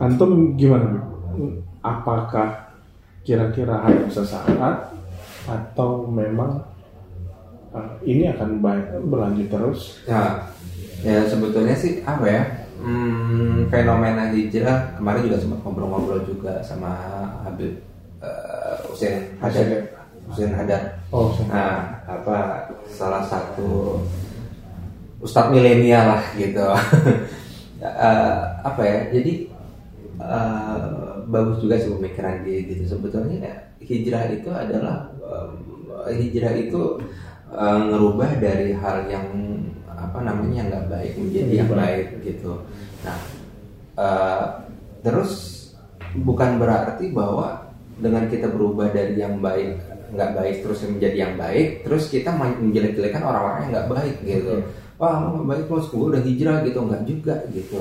[0.01, 1.07] antum gimana?
[1.83, 2.73] Apakah
[3.23, 4.90] kira-kira hanya sesaat
[5.48, 6.62] atau memang
[7.74, 9.81] uh, ini akan baik berlanjut terus?
[10.07, 10.46] ya,
[11.02, 12.42] ya sebetulnya sih apa ya?
[12.83, 16.90] Hmm, fenomena hijrah kemarin juga sempat ngobrol-ngobrol juga sama
[17.46, 17.78] Habib
[18.18, 19.87] eh, Hussein Hadar.
[20.26, 20.98] Hussein Hadar.
[21.14, 24.02] Oh, Nah, apa salah satu
[25.22, 26.66] ustadz milenial lah gitu.
[27.83, 29.11] Eh, apa ya?
[29.11, 29.50] Jadi
[30.22, 30.78] eh,
[31.26, 32.94] bagus juga sih pemikiran dia gitu.
[32.94, 33.55] Sebetulnya ya,
[33.87, 35.12] hijrah itu adalah
[36.11, 36.83] hijrah itu
[37.53, 39.27] eh, ngerubah dari hal yang
[39.87, 42.53] apa namanya yang nggak baik menjadi yang baik gitu.
[43.07, 43.18] Nah,
[43.97, 44.45] eh,
[45.07, 45.33] terus
[46.18, 47.71] bukan berarti bahwa
[48.03, 49.79] dengan kita berubah dari yang baik
[50.12, 54.55] nggak baik terus menjadi yang baik terus kita menjelek-jelekan orang-orang yang nggak baik gitu.
[55.01, 56.79] Wah lo nggak baik gue udah hijrah gitu.
[56.83, 57.81] Nggak juga gitu.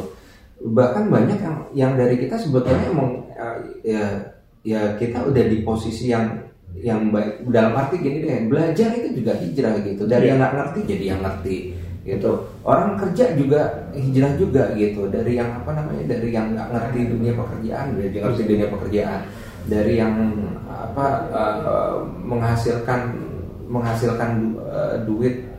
[0.61, 4.30] Bahkan banyak yang yang dari kita sebetulnya emang eh, ya
[4.61, 6.37] ya kita udah di posisi yang
[6.77, 7.45] yang baik.
[7.51, 10.03] Dalam arti gini deh belajar itu juga hijrah gitu.
[10.07, 11.57] Dari yang nggak ngerti jadi yang ngerti
[12.01, 12.31] gitu.
[12.65, 13.61] Orang kerja juga
[13.93, 15.11] hijrah juga gitu.
[15.11, 19.21] Dari yang apa namanya dari yang nggak ngerti dunia pekerjaan jadi ngerti dunia pekerjaan.
[19.61, 20.15] Dari yang
[20.65, 21.95] apa eh,
[22.25, 23.01] menghasilkan
[23.69, 25.50] menghasilkan eh, duit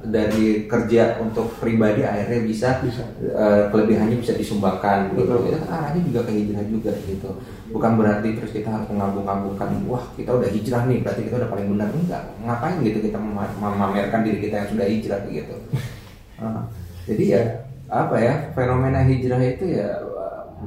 [0.00, 3.04] dari kerja untuk pribadi akhirnya bisa, Bisa.
[3.20, 5.44] eh, kelebihannya bisa disumbangkan gitu Betul.
[5.44, 7.30] itu kan arahnya juga ke hijrah juga gitu
[7.70, 11.68] bukan berarti terus kita harus mengambung-ambungkan wah kita udah hijrah nih berarti kita udah paling
[11.70, 15.54] benar enggak ngapain gitu kita mema- memamerkan diri kita yang sudah hijrah gitu
[16.40, 16.64] Ah,
[17.04, 17.42] jadi ya
[17.84, 20.00] apa ya fenomena hijrah itu ya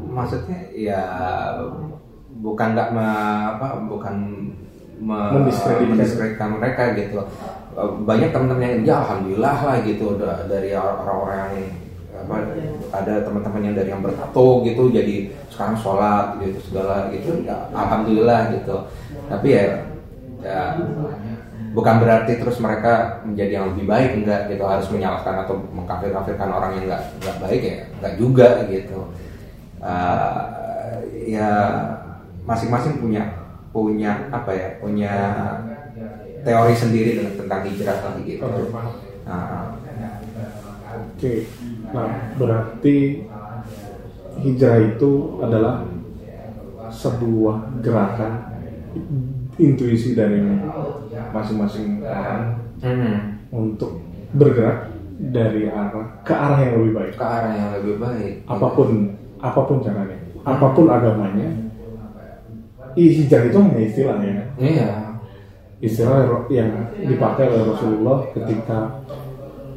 [0.06, 1.02] maksudnya ya
[2.30, 4.16] bukan nggak apa bukan
[5.02, 6.50] me- Mendiskreditkan.
[6.62, 7.26] mereka gitu
[7.78, 11.54] banyak teman-teman yang ya alhamdulillah lah gitu da- dari orang-orang yang
[12.14, 12.36] apa
[12.94, 18.54] ada teman-teman yang dari yang bertato gitu jadi sekarang sholat gitu segala gitu ya, alhamdulillah
[18.56, 18.88] gitu.
[19.28, 19.66] Tapi ya,
[20.40, 20.78] ya
[21.74, 24.64] bukan berarti terus mereka menjadi yang lebih baik enggak gitu.
[24.64, 29.00] Harus menyalahkan atau mengkafir-kafirkan orang yang enggak enggak baik ya enggak juga gitu.
[29.84, 30.42] Eh,
[31.28, 31.50] ya
[32.48, 33.24] masing-masing punya
[33.74, 35.14] punya apa ya punya
[36.44, 38.46] teori sendiri tentang hijrah lah gitu.
[39.24, 39.80] Nah,
[40.94, 41.50] Oke,
[41.90, 43.26] nah berarti
[44.46, 45.82] hijrah itu adalah
[46.94, 48.34] sebuah gerakan
[49.58, 50.38] intuisi dari
[51.34, 53.18] masing-masing orang hmm,
[53.50, 54.06] untuk
[54.38, 57.14] bergerak dari arah ke arah yang lebih baik.
[57.18, 58.34] ke arah yang lebih baik.
[58.46, 58.90] Apa pun
[59.42, 61.50] apa pun caranya, apa pun agamanya,
[62.94, 64.46] hijrah itu hanya istilah ya.
[64.62, 65.03] iya
[65.84, 69.04] Istilah yang dipakai oleh Rasulullah ketika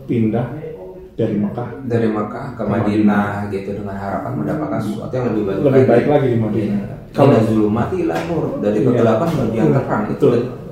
[0.06, 0.46] pindah
[1.18, 1.68] dari Mekah.
[1.82, 6.26] Dari Makkah ke Madinah gitu dengan harapan mendapatkan sesuatu yang lebih baik lebih baik lagi
[6.30, 6.80] di Madinah.
[7.10, 8.60] kalau Kalau zulumati lah nur.
[8.60, 8.86] Dari Iya.
[8.86, 9.82] kegelapan menuju yang Betul.
[9.82, 10.26] terang itu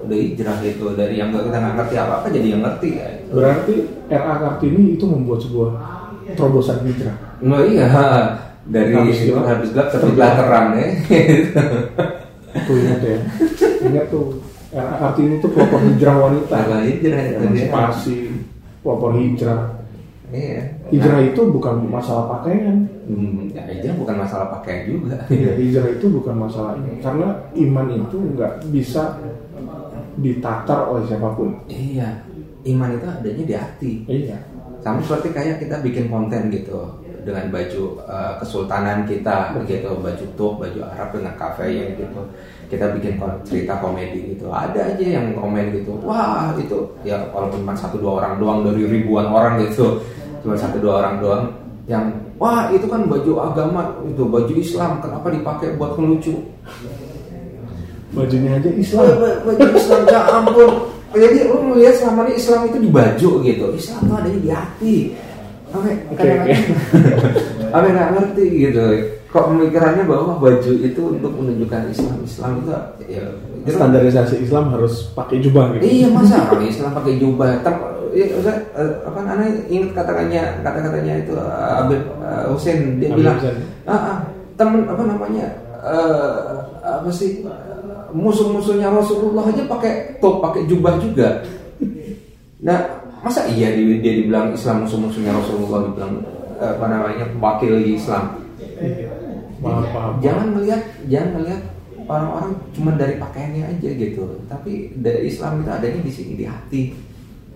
[0.05, 0.85] udah hijrah gitu.
[0.95, 3.09] Dari yang kita nggak ngerti apa apa jadi yang ngerti ya.
[3.33, 3.75] Berarti
[4.07, 5.71] RA Kartini itu membuat sebuah
[6.37, 7.17] terobosan hijrah.
[7.43, 7.89] Nah iya.
[8.65, 9.93] Dari Habis gelap, habis gelap?
[9.93, 10.87] terbitlah terang ya.
[12.65, 13.19] Tuh ingat ya,
[13.83, 14.41] ingat tuh
[14.75, 18.19] Kartini itu pelopor hijrah wanita, Nah, hijrah itu emansipasi,
[18.83, 19.61] pelopor hijrah.
[20.35, 20.63] Iya.
[20.91, 25.17] Hijrah itu bukan masalah pakaian, Hmm, ya, hijrah bukan masalah pakaian juga.
[25.31, 29.23] Ya, hijrah itu bukan masalah ini, karena iman itu nggak bisa
[30.19, 31.55] ditatar oleh siapa pun.
[31.71, 32.23] iya.
[32.65, 33.93] Iman itu adanya di hati.
[34.09, 34.41] Iya.
[34.81, 40.53] Sama seperti kayak kita bikin konten gitu dengan baju eh, kesultanan kita gitu, baju tuk,
[40.61, 42.21] baju Arab dengan kafe yang gitu.
[42.65, 44.49] Kita bikin cerita komedi gitu.
[44.49, 45.97] Ada aja yang komen gitu.
[46.05, 50.01] Wah, itu ya walaupun cuma satu dua orang doang dari ribuan orang gitu.
[50.41, 51.45] Cuma satu dua orang doang
[51.85, 52.09] yang
[52.41, 56.33] wah itu kan baju agama itu baju Islam kenapa dipakai buat ngelucu
[58.15, 59.05] Bajunya aja Islam.
[59.21, 60.71] ba- baju Islam ya ampun
[61.15, 64.95] jadi lu melihat selama ini Islam itu di baju gitu Islam tuh adanya di hati
[65.75, 66.63] Oke, Oke, kadang-kadang
[67.75, 68.85] Oke, nggak ngerti gitu
[69.35, 72.71] kok pemikirannya bahwa baju itu untuk menunjukkan Islam Islam itu
[73.11, 73.25] ya
[73.67, 75.83] itu- Standarisasi Islam harus pakai jubah gitu.
[75.83, 77.59] Iya masa orang Islam pakai jubah?
[77.67, 77.75] Tem,
[78.15, 83.19] iya, Ustaz, eh, apa aneh ingat kata-katanya kata-katanya itu eh, Habib eh, Hussein dia Habib
[83.27, 83.57] bilang, Hussein.
[83.91, 84.17] ah, ah,
[84.55, 85.47] temen apa namanya
[85.83, 86.55] eh,
[86.87, 87.43] apa sih
[88.15, 91.43] musuh-musuhnya Rasulullah aja pakai top pakai jubah juga.
[92.63, 96.15] Nah masa iya dia, dia dibilang Islam musuh-musuhnya Rasulullah dibilang
[96.61, 98.45] eh, apa namanya wakil Islam?
[99.65, 100.13] Paham, paham.
[100.21, 101.61] jangan melihat jangan melihat
[102.05, 104.45] orang-orang cuma dari pakaiannya aja gitu.
[104.45, 106.83] Tapi dari Islam itu adanya di sini di hati.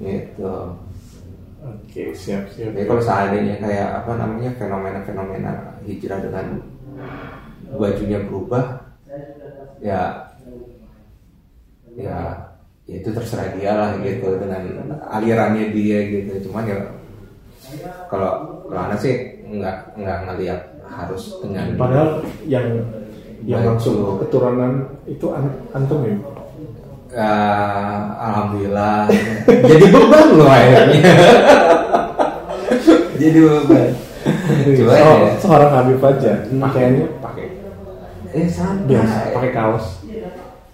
[0.01, 0.57] Gitu.
[1.59, 2.73] Oke siap siap.
[2.73, 5.53] Jadi kalau seandainya kayak apa namanya fenomena-fenomena
[5.85, 6.65] hijrah dengan
[7.77, 8.89] bajunya berubah,
[9.85, 10.33] ya
[11.99, 12.49] ya
[12.89, 14.65] ya itu terserah dia lah gitu dengan
[15.13, 16.49] alirannya dia gitu.
[16.49, 16.77] Cuman ya
[18.09, 22.65] kalau kalau anak sih nggak nggak ngelihat harus dengan padahal yang
[23.45, 26.17] yang langsung keturunan itu an antum ya?
[27.09, 29.09] Eh, alhamdulillah.
[29.49, 31.01] Jadi beban loh akhirnya.
[33.21, 33.89] Jadi beban.
[34.59, 35.33] Coba Oh, ya.
[35.41, 37.47] seorang Habib aja pakaiannya pakai
[38.29, 39.98] eh santai biasa pakai kaos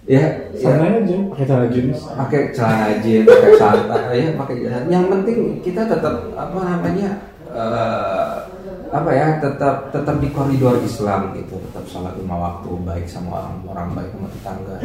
[0.05, 0.29] ya ya.
[0.61, 1.17] Santai aja.
[1.33, 1.99] Pakai celana jeans.
[2.05, 4.15] Pakai celana jeans pakai santai.
[4.17, 4.55] Ya pakai
[4.89, 7.09] yang penting kita tetap apa namanya
[7.49, 8.35] eh,
[8.95, 11.57] apa ya tetap tetap di koridor Islam gitu.
[11.69, 14.75] Tetap sholat lima waktu baik sama orang orang baik sama tetangga.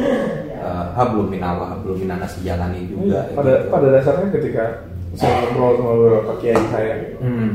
[0.61, 3.73] Uh, hablum minallah hablum minanas dijalani juga pada gitu.
[3.73, 4.63] pada dasarnya ketika
[5.17, 6.95] saya ngobrol sama beberapa kiai saya.
[7.17, 7.51] Hmm.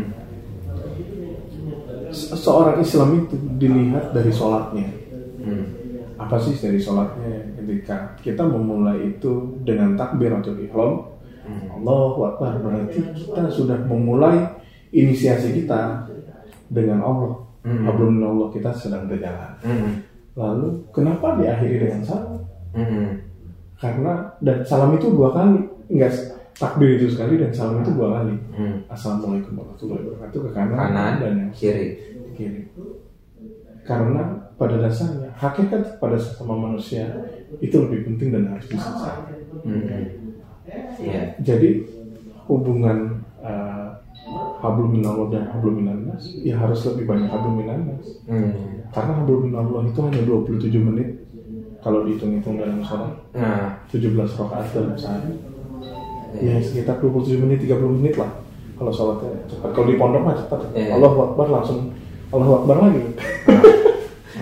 [2.11, 4.89] se- seorang Islam itu dilihat dari sholatnya.
[5.47, 5.67] Hmm.
[6.19, 11.13] apa sih dari sholatnya ketika kita memulai itu dengan takbiratul ihram
[11.47, 11.79] Hmm.
[11.79, 14.51] Allahu Akbar berarti kita sudah memulai
[14.91, 16.03] inisiasi kita
[16.67, 17.87] dengan Allah Hmm.
[17.87, 20.03] Allah kita sedang berjalan Hmm.
[20.35, 22.43] lalu kenapa diakhiri dengan salam
[22.75, 23.23] Hmm.
[23.79, 26.15] karena dan salam itu dua kali enggak
[26.55, 28.83] takbir itu sekali dan salam itu dua kali Hmm.
[28.91, 31.89] Assalamualaikum warahmatullahi wabarakatuh ke kanan, kanan dan yang kiri
[32.35, 32.67] kiri
[33.87, 34.23] karena
[34.57, 37.07] pada dasarnya hakikat pada sesama manusia
[37.59, 40.05] itu lebih penting dan harus diselesaikan Hmm.
[40.99, 41.35] Iya.
[41.41, 41.83] jadi
[42.45, 43.89] hubungan uh,
[44.59, 48.83] hablum minallah dan hablum minannas ya harus lebih banyak hablum minannas Hmm.
[48.91, 51.09] karena hablum minallah itu hanya 27 menit
[51.79, 55.35] kalau dihitung-hitung dalam sholat Nah, 17 rakaat dalam sehari
[56.37, 56.59] iya.
[56.59, 58.31] ya sekitar 27 menit 30 menit lah
[58.75, 60.95] kalau sholatnya cepat kalau di pondok mah cepat Iya.
[60.95, 61.95] Allah Akbar langsung
[62.37, 63.01] Allah Akbar lagi.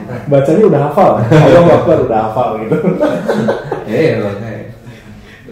[0.05, 1.11] Nah, bacanya udah hafal.
[1.23, 2.77] Allah Akbar udah hafal gitu.
[3.85, 4.65] Iya makanya.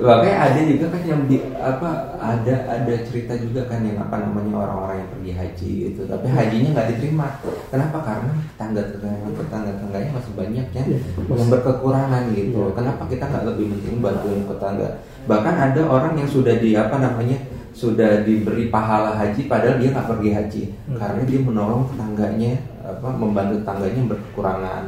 [0.03, 4.67] Makanya ada juga kan yang di, apa ada ada cerita juga kan yang apa namanya
[4.67, 7.29] orang-orang yang pergi haji gitu tapi hajinya nggak diterima.
[7.71, 8.01] Kenapa?
[8.03, 10.87] Karena tetangga tetangga tetangga tetangganya masih banyak yang
[11.29, 12.61] yang berkekurangan gitu.
[12.73, 14.89] Kenapa kita nggak lebih penting bantuin tetangga?
[15.29, 17.39] Bahkan ada orang yang sudah di apa namanya
[17.73, 20.63] sudah diberi pahala haji padahal dia nggak pergi haji.
[20.93, 24.83] Karena dia menolong tetangganya apa membantu tetangganya yang berkekurangan.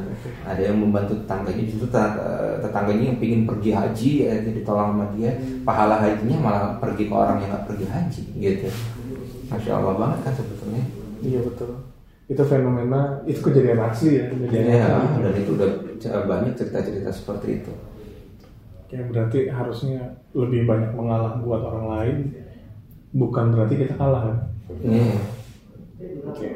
[0.44, 5.32] Ada yang membantu tetangganya justru eh, tetangganya yang ingin pergi haji ya, ditolong sama dia.
[5.64, 8.68] Pahala hajinya malah pergi ke orang yang nggak pergi haji gitu.
[9.48, 10.84] Masya allah banget kan sebetulnya.
[11.24, 11.70] Iya betul.
[12.24, 15.20] Itu fenomena itu kejadian asli ya kejadian ya asli.
[15.24, 15.70] dan itu udah
[16.24, 17.72] banyak cerita-cerita seperti itu.
[18.92, 22.16] Ya berarti harusnya lebih banyak mengalah buat orang lain
[23.14, 24.36] bukan berarti kita kalah kan
[24.82, 25.16] Iya.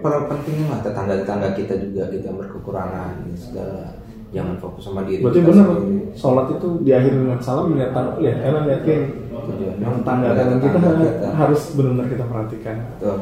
[0.03, 3.95] Perlu pentingnya lah tetangga-tetangga kita juga kita yang berkekurangan gitu, segala
[4.29, 5.67] jangan fokus sama diri berarti kita benar
[6.13, 11.09] sholat itu diakhiri dengan salam lihat tang- lihat kanan lihat yang tangga melihat kita tetangga
[11.09, 11.29] kita.
[11.33, 13.21] harus benar-benar kita perhatikan Tuh.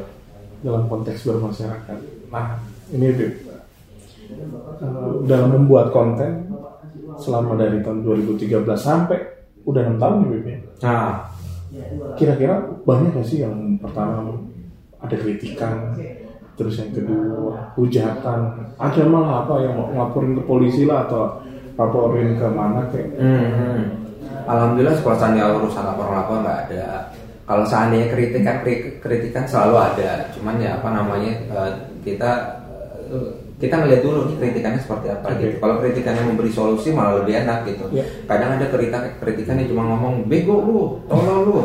[0.64, 1.98] dalam konteks bermasyarakat.
[2.32, 2.46] Nah,
[2.90, 3.32] ini Bib.
[4.82, 6.50] Eh, dalam membuat konten
[7.16, 9.18] selama dari tahun 2013 sampai
[9.62, 10.58] udah enam tahun nih Bib ya.
[10.82, 11.06] Nah,
[12.16, 14.32] Kira-kira banyak gak sih yang pertama
[14.96, 15.92] ada kritikan,
[16.56, 18.40] terus yang kedua hujatan,
[18.80, 21.44] ada malah apa yang mau ngelaporin ke polisi lah atau
[21.76, 23.80] laporin ke mana kayak hmm.
[24.48, 27.12] alhamdulillah kalau seandainya urusan lapor-lapor nggak ada.
[27.46, 30.26] Kalau seandainya kritikan kri- kritikan selalu ada.
[30.34, 32.32] Cuman ya apa namanya eh, kita
[33.12, 35.40] eh, kita ngeliat dulu nih kritikannya seperti apa Oke.
[35.40, 35.56] gitu.
[35.64, 37.88] Kalau kritikannya memberi solusi malah lebih enak gitu.
[37.88, 38.04] Iya.
[38.28, 41.56] Kadang ada kritikan kritikan yang cuma ngomong bego lu, tolong lu.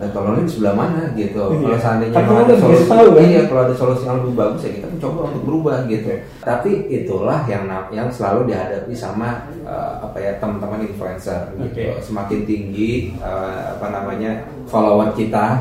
[0.00, 1.44] Nah, tolongnya di sebelah mana gitu.
[1.44, 1.78] Kalau Iya.
[1.78, 3.22] seandainya Kan kamu ada solusi, tahu, kan?
[3.28, 6.08] iya kalau ada solusi yang lebih bagus ya kita mencoba untuk berubah gitu.
[6.40, 12.00] Tapi itulah yang yang selalu dihadapi sama eh, apa ya teman-teman influencer gitu.
[12.00, 15.60] Semakin tinggi eh, apa namanya follower kita,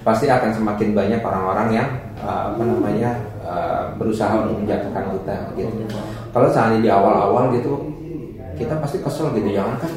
[0.00, 3.10] pasti akan semakin banyak orang-orang yang eh, apa namanya
[3.50, 5.98] eh, berusaha untuk menjatuhkan kita gitu.
[6.30, 7.72] Kalau seandainya di awal-awal gitu
[8.54, 9.48] kita pasti kesel gitu.
[9.50, 9.92] Jangan kan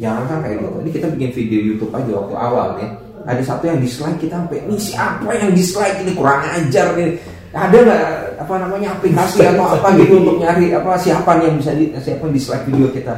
[0.00, 0.76] jangan kan kayak gitu.
[0.82, 2.90] Ini kita bikin video YouTube aja waktu awal nih.
[3.26, 6.12] Ada satu yang dislike kita sampai ini siapa yang dislike ini?
[6.16, 7.18] Kurang ajar nih.
[7.56, 8.04] Ada nggak
[8.36, 12.34] apa namanya aplikasi atau apa gitu untuk nyari apa siapa yang bisa di, siapa yang
[12.34, 13.14] dislike video kita?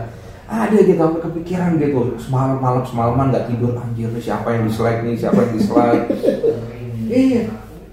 [0.48, 2.16] Ada gitu sampai kepikiran gitu.
[2.16, 3.76] Semalam malam semalaman nggak tidur.
[3.76, 5.14] Anjir nih siapa yang dislike nih?
[5.16, 6.04] Siapa yang dislike?
[7.08, 7.48] Iya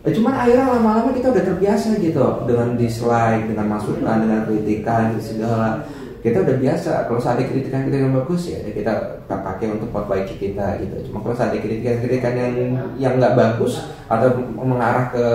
[0.05, 5.81] Eh, cuman akhirnya lama-lama kita udah terbiasa gitu dengan dislike, dengan masukan, dengan kritikan segala.
[6.25, 10.41] kita udah biasa kalau ada kritikan kritikan yang bagus ya kita kita pakai untuk perbaiki
[10.41, 11.09] kita gitu.
[11.09, 12.53] Cuma kalau ada kritikan kritikan yang
[12.97, 13.77] yang nggak bagus
[14.09, 15.25] atau mengarah ke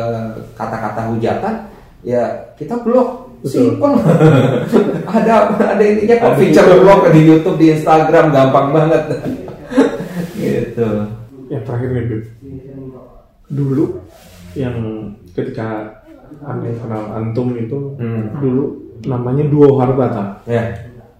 [0.58, 1.54] kata-kata hujatan
[2.02, 2.22] ya
[2.58, 3.30] kita blok.
[3.46, 4.02] Simple
[5.14, 9.02] ada ada ininya kok feature blog di YouTube di Instagram gampang banget.
[10.40, 10.90] Gitu.
[11.54, 12.04] Yang terakhir nih
[13.50, 13.98] dulu
[14.54, 14.76] yang
[15.30, 15.98] ketika
[16.42, 18.34] aneh kenal antum itu Hmm.
[18.38, 18.64] dulu
[19.02, 20.38] namanya duo harbata.
[20.44, 20.62] Ya.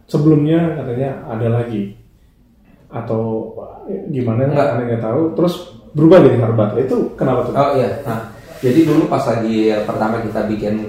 [0.07, 1.95] Sebelumnya katanya ada lagi.
[2.91, 3.55] Atau
[4.11, 4.69] gimana Enggak.
[4.75, 5.23] aneh nggak tahu.
[5.35, 5.55] Terus
[5.93, 6.75] berubah jadi harbata.
[6.79, 7.55] Itu kenapa tuh?
[7.55, 8.21] Oh iya, nah
[8.61, 10.85] jadi dulu pas lagi eh, pertama kita bikin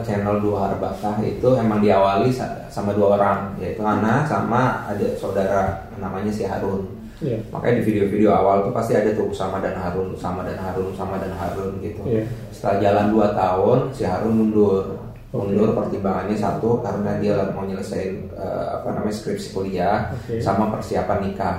[0.00, 3.38] channel dua Harbata itu emang diawali sa- sama dua orang.
[3.58, 5.84] Yaitu Ana sama ada saudara.
[5.98, 6.86] Namanya si Harun.
[7.24, 7.38] Iya.
[7.48, 11.16] Makanya di video-video awal tuh pasti ada tuh Usama dan Harun, Usama dan Harun, Usama
[11.16, 12.04] dan Harun gitu.
[12.04, 12.28] Iya.
[12.52, 14.84] Setelah jalan 2 tahun si Harun mundur.
[15.32, 15.50] Oke.
[15.50, 20.38] Mundur pertimbangannya satu karena dia lagi mau nyelesain eh, apa namanya skripsi kuliah Oke.
[20.44, 21.56] sama persiapan nikah.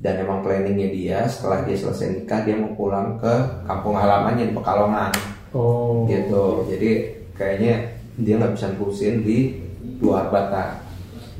[0.00, 3.34] Dan emang planningnya dia setelah dia selesai nikah dia mau pulang ke
[3.68, 5.12] kampung halamannya di Pekalongan
[5.52, 6.64] oh gitu.
[6.72, 9.60] Jadi kayaknya dia nggak bisa terusin di
[10.00, 10.80] dua Arbata.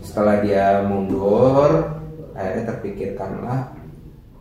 [0.05, 2.00] Setelah dia mundur,
[2.41, 3.61] akhirnya terpikirkanlah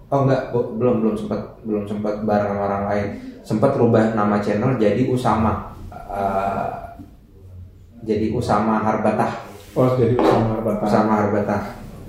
[0.10, 3.08] oh enggak bu- belum belum sempat belum sempat bareng orang lain.
[3.44, 5.70] Sempat rubah nama channel jadi Usama
[6.10, 6.70] Eh,
[8.02, 9.46] jadi Usama Harbatah.
[9.78, 11.62] Oh jadi sama harbata Usama Harbatah.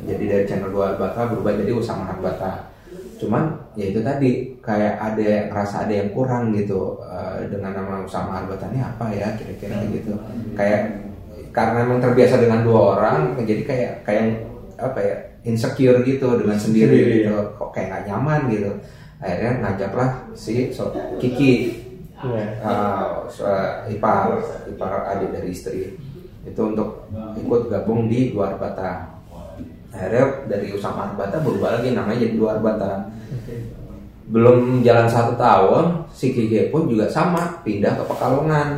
[0.09, 2.73] Jadi dari channel dua Harbatah berubah jadi Usama Harbatah.
[3.21, 8.41] Cuman ya itu tadi kayak ada rasa ada yang kurang gitu eh, dengan nama Usama
[8.41, 10.17] Harbatah ini apa ya kira-kira gitu.
[10.57, 11.13] Kayak
[11.53, 14.25] karena memang terbiasa dengan dua orang jadi kayak kayak
[14.81, 17.37] apa ya insecure gitu dengan sendiri, Sendiri, gitu.
[17.57, 18.71] Kok kayak nggak nyaman gitu.
[19.21, 21.53] Akhirnya ngajaklah si so- Kiki.
[22.21, 22.61] Iya.
[22.61, 24.37] uh, so- uh, ipar
[24.69, 25.97] ipar adik dari istri.
[26.45, 29.17] Itu untuk ikut gabung di luar bata.
[29.91, 33.09] Akhirnya dari Usama Arbata berubah lagi namanya jadi luar bata.
[34.31, 38.69] Belum jalan satu tahun si Kiki pun juga sama pindah ke Pekalongan.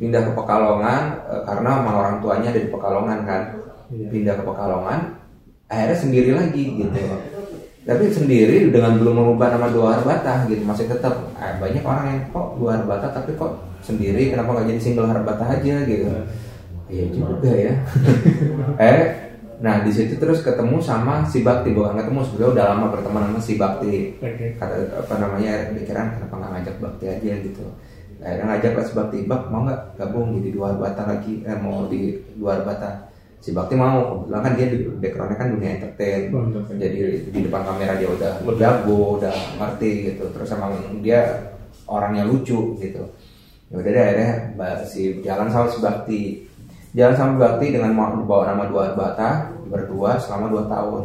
[0.00, 3.59] Pindah ke Pekalongan eh, karena emang orang tuanya ada di Pekalongan kan
[3.90, 4.06] Iya.
[4.06, 5.00] pindah ke Pekalongan
[5.70, 7.00] akhirnya sendiri lagi gitu.
[7.80, 10.62] Tapi sendiri dengan belum mengubah nama dua Harbata gitu.
[10.62, 14.30] Masih tetap eh, banyak orang yang kok dua Harbata tapi kok sendiri?
[14.30, 15.74] Kenapa nggak jadi single Harbata aja?
[15.86, 16.06] Gitu.
[16.90, 17.04] Iya.
[17.14, 17.74] Juga ya.
[18.90, 19.00] Eh
[19.60, 21.74] nah di situ terus ketemu sama si Bakti.
[21.74, 23.94] Bukan ketemu sebenarnya udah lama berteman sama si Bakti.
[24.58, 24.74] Kata
[25.06, 27.32] apa namanya pikiran kenapa nggak ngajak Bakti aja?
[27.42, 27.64] Gitu.
[28.20, 31.42] Akhirnya ngajak lah si Bakti Bak mau nggak gabung jadi dua Harbata lagi?
[31.42, 33.09] Eh, mau di dua Harbata
[33.40, 36.22] si Bakti mau kebetulan kan dia di backgroundnya kan dunia entertain.
[36.28, 36.44] Oh,
[36.76, 40.24] jadi di depan kamera dia udah jago udah ngerti gitu.
[40.36, 41.50] Terus emang dia
[41.88, 43.02] orangnya lucu gitu.
[43.72, 44.32] Ya udah deh akhirnya
[44.84, 46.22] si jalan sama si Bakti.
[46.92, 51.02] Jalan sama Bakti dengan mau bawa nama dua Bata berdua selama dua tahun.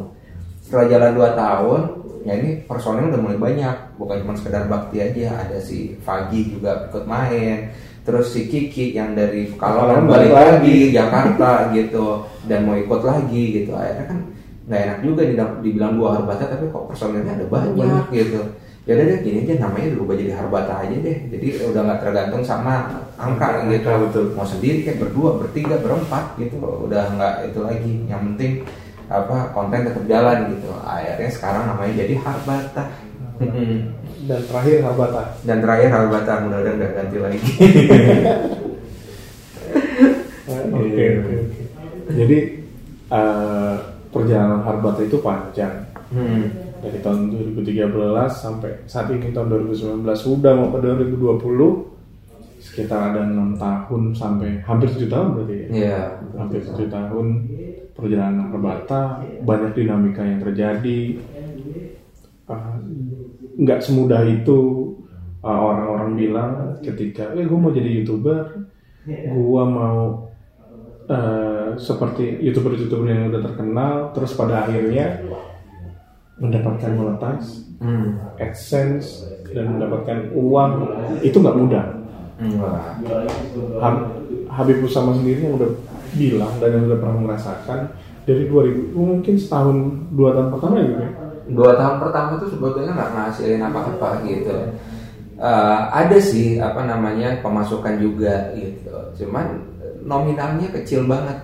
[0.60, 1.82] Setelah jalan dua tahun
[2.26, 3.76] ya ini personel udah mulai banyak.
[3.96, 7.72] Bukan cuma sekedar Bakti aja ada si Fagi juga ikut main
[8.06, 13.44] terus si Kiki yang dari Pekalongan balik balik lagi Jakarta gitu dan mau ikut lagi
[13.62, 13.74] gitu.
[13.74, 14.20] Akhirnya kan
[14.70, 15.22] nggak enak juga
[15.62, 18.42] dibilang, dua Harbata tapi kok personilnya ada banyak gitu.
[18.86, 21.18] Ya udah deh gini aja namanya dirubah jadi Harbata aja deh.
[21.34, 22.74] Jadi udah nggak tergantung sama
[23.18, 23.90] angka gitu.
[23.90, 24.26] betul.
[24.38, 27.94] mau sendiri kayak berdua bertiga berempat gitu udah nggak itu lagi.
[28.06, 28.52] Yang penting
[29.10, 30.70] apa konten tetap jalan gitu.
[30.86, 32.84] Akhirnya sekarang namanya jadi Harbata
[34.26, 37.40] dan terakhir harbata dan terakhir Harbata mudah-mudahan nggak ganti lagi
[40.46, 41.20] Oke Iya.
[41.20, 41.62] oke oke.
[42.12, 42.38] Jadi
[43.08, 43.76] eh,
[44.10, 45.74] perjalanan Harbata itu panjang
[46.06, 46.46] Hmm.
[46.80, 47.90] dari tahun 2013
[48.30, 51.42] sampai saat ini tahun 2019 sudah mau ke 2020
[52.62, 55.68] sekitar ada enam tahun sampai hampir tujuh tahun berarti ya.
[55.74, 56.02] Iya.
[56.38, 57.26] Hampir tujuh tahun
[57.92, 59.02] perjalanan Harbata
[59.42, 61.00] banyak dinamika yang terjadi.
[62.46, 62.78] Ah,
[63.56, 64.60] nggak semudah itu
[65.40, 68.68] ah, orang-orang bilang ketika eh gue mau jadi youtuber
[69.06, 70.28] gue mau
[71.06, 75.22] eh, seperti youtuber-youtuber yang udah terkenal terus pada akhirnya
[76.36, 78.16] mendapatkan monetize Hmm.
[78.38, 79.20] adsense
[79.52, 80.72] dan mendapatkan uang
[81.20, 81.86] itu nggak mudah.
[83.78, 84.16] Hab-
[84.48, 85.70] Habib Usama sendiri yang udah
[86.14, 87.80] bilang dan yang udah pernah merasakan
[88.24, 89.76] dari 2000 mungkin setahun
[90.10, 91.12] dua tahun pertama gitu ya
[91.52, 94.56] dua tahun pertama tuh sebetulnya nggak ngasilin apa-apa gitu.
[95.36, 98.96] Eh, ada sih apa namanya pemasukan juga gitu.
[99.20, 99.62] Cuman
[100.02, 101.38] nominalnya kecil banget.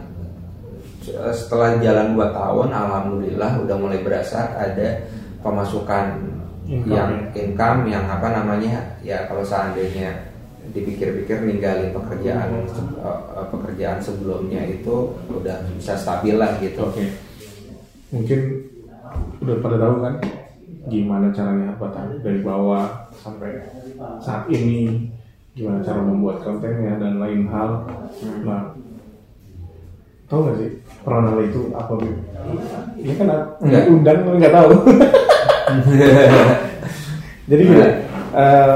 [1.05, 5.05] Eh, setelah jalan dua tahun alhamdulillah udah mulai berasa ada
[5.41, 6.29] pemasukan
[6.61, 10.29] Income, yang income yang apa namanya ya kalau seandainya
[10.71, 16.85] dipikir-pikir ninggalin pekerjaan se- eh, pekerjaan sebelumnya itu udah bisa stabil lah gitu.
[16.87, 17.11] Oke.
[18.13, 18.39] Mungkin
[19.41, 20.15] udah pada tahu kan
[20.89, 23.61] gimana caranya Arbata dari bawah sampai
[24.17, 25.13] saat ini
[25.53, 27.85] gimana cara membuat kontennya dan lain hal.
[28.47, 28.71] Nah,
[30.31, 30.69] tahu nggak sih
[31.03, 31.93] Pranala itu apa?
[31.99, 32.15] Bib?
[32.97, 33.27] Ini kan
[33.59, 34.71] nggak undang tapi nggak tahu.
[37.51, 37.83] Jadi gini,
[38.31, 38.75] eh,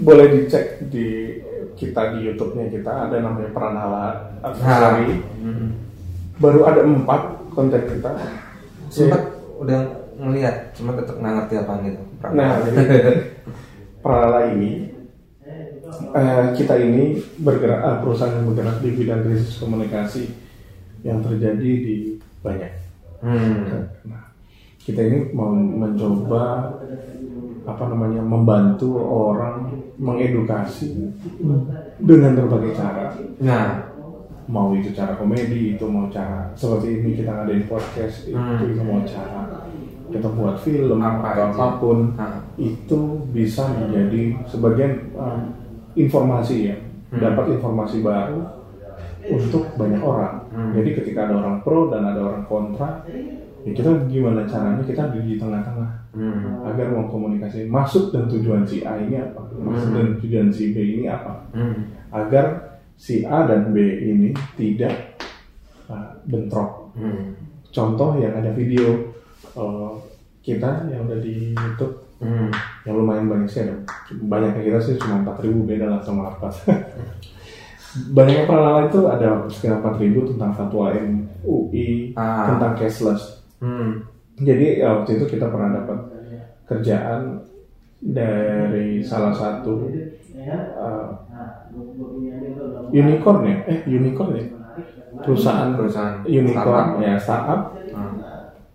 [0.00, 1.36] boleh dicek di
[1.78, 4.04] kita di YouTube-nya kita ada namanya Pranala
[4.42, 5.22] Adversary.
[5.44, 5.76] Hmm.
[6.40, 8.10] Baru ada empat konten kita.
[8.88, 9.78] sempat udah
[10.18, 12.82] ngelihat cuma tetap nggak ngerti apa gitu Nah, jadi
[14.02, 14.90] Pranala ini
[16.14, 20.30] eh, kita ini bergerak eh, perusahaan yang bergerak di bidang krisis komunikasi
[21.06, 21.96] yang terjadi di
[22.42, 22.72] banyak.
[23.22, 23.86] hmm.
[24.10, 24.24] Nah,
[24.82, 26.74] kita ini mau mencoba
[27.68, 29.68] apa namanya membantu orang
[30.00, 31.12] mengedukasi
[32.00, 33.12] dengan berbagai cara.
[33.44, 33.92] nah
[34.48, 38.64] Mau itu cara komedi, itu mau cara seperti ini kita ngadain podcast, itu Hmm.
[38.64, 39.60] itu mau cara
[40.08, 41.52] kita buat film Apa atau aja.
[41.52, 42.40] apa pun Nah.
[42.56, 45.52] itu bisa menjadi sebagian um,
[45.94, 46.76] informasi ya
[47.12, 47.20] Hmm.
[47.20, 48.40] dapat informasi baru
[49.28, 50.72] untuk banyak orang Hmm.
[50.72, 53.04] jadi ketika ada orang pro dan ada orang kontra
[53.64, 56.64] ya kita gimana caranya kita di tengah-tengah hmm.
[56.64, 59.96] agar mau komunikasi masuk dan tujuan si A ini apa masuk Hmm.
[59.98, 61.84] dan tujuan si B ini apa Hmm.
[62.08, 62.67] agar
[62.98, 65.22] si A dan B ini tidak
[65.86, 67.30] uh, bentrok Hmm.
[67.70, 69.14] contoh yang ada video
[69.54, 69.94] uh,
[70.40, 72.50] kita yang ada di YouTube Hmm.
[72.82, 73.78] yang lumayan banyak sih ada
[74.10, 76.66] banyaknya kita sih cuma 4000 beda lah sama Arpas
[78.16, 82.50] banyaknya pranala itu ada sekitar 4000 tentang fatwa MUI Ah.
[82.50, 84.02] tentang cashless Hmm.
[84.34, 85.98] jadi ya, waktu itu kita pernah dapat
[86.64, 87.42] kerjaan
[87.98, 89.86] dari salah satu
[90.74, 91.06] uh,
[92.90, 94.44] unicorn ya eh unicorn ya
[95.24, 97.04] perusahaan Perusahaan unicorn startup.
[97.04, 98.20] ya startup Hmm.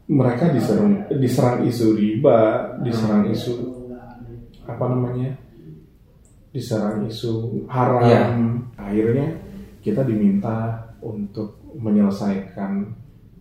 [0.10, 3.54] mereka diserang diserang isu riba, diserang isu
[4.68, 5.32] apa namanya,
[6.52, 8.04] diserang isu haram.
[8.04, 8.24] Iya.
[8.76, 9.28] Akhirnya
[9.80, 12.90] kita diminta untuk menyelesaikan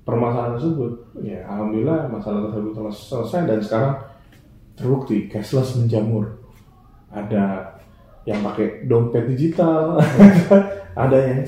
[0.06, 0.92] permasalahan tersebut.
[1.24, 3.94] Ya, alhamdulillah masalah tersebut telah selesai dan sekarang
[4.78, 6.36] terbukti cashless menjamur.
[7.10, 7.71] Ada
[8.28, 9.98] yang pakai dompet digital,
[11.02, 11.42] ada yang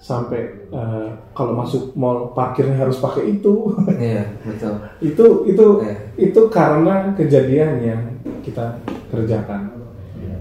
[0.00, 0.40] sampai
[0.72, 3.68] eh, kalau masuk mall parkirnya harus pakai itu.
[3.86, 4.74] Iya betul.
[5.04, 5.94] itu itu Iya.
[6.16, 8.02] itu karena kejadian yang
[8.40, 8.80] kita
[9.12, 9.76] kerjakan.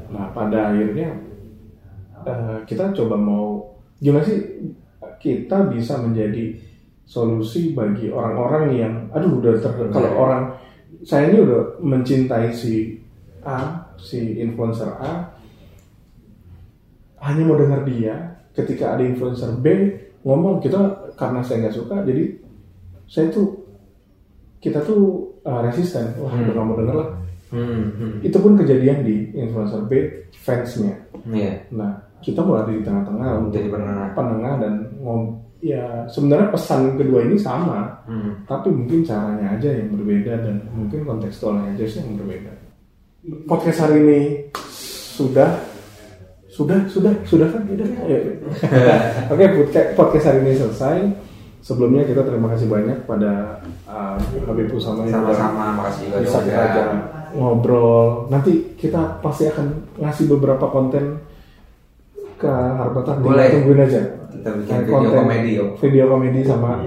[0.10, 1.12] Nah pada akhirnya
[2.24, 4.40] eh, kita coba mau gimana sih
[5.20, 6.56] kita bisa menjadi
[7.04, 10.56] solusi bagi orang-orang yang aduh udah ter kalau orang
[11.04, 13.02] saya ini udah mencintai si
[13.44, 15.39] A si influencer A
[17.22, 18.16] hanya mau dengar dia
[18.52, 19.66] ketika ada influencer B
[20.22, 20.80] ngomong kita
[21.16, 22.24] karena saya nggak suka jadi
[23.06, 23.56] saya tuh
[24.60, 25.02] kita tuh
[25.42, 26.52] uh, resisten wah Hmm.
[26.52, 27.10] nggak mau denger lah
[27.50, 27.90] Hmm.
[27.92, 28.14] Hmm.
[28.22, 29.92] itu pun kejadian di influencer B
[30.36, 30.94] fansnya
[31.26, 31.66] Iya.
[31.72, 34.12] nah kita mulai di tengah-tengah untuk penengah.
[34.14, 38.44] penengah dan ngom ya sebenarnya pesan kedua ini sama Hmm.
[38.46, 42.52] tapi mungkin caranya aja yang berbeda dan mungkin kontekstualnya aja sih yang berbeda
[43.46, 44.20] podcast hari ini
[45.10, 45.50] sudah
[46.50, 48.20] sudah sudah sudah kan sudah Ya.
[49.28, 50.98] oke podcast- podcast hari ini selesai
[51.60, 55.78] sebelumnya kita terima kasih banyak pada uh, Habib Usama yang Sama-sama.
[55.78, 56.86] Makasih juga bisa kita ajak
[57.32, 61.22] ngobrol nanti kita pasti akan ngasih beberapa konten
[62.36, 63.52] ke Harbatan Boleh.
[63.52, 65.70] tungguin aja Kita bikin video konten- komedi yuk.
[65.78, 66.82] video komedi sama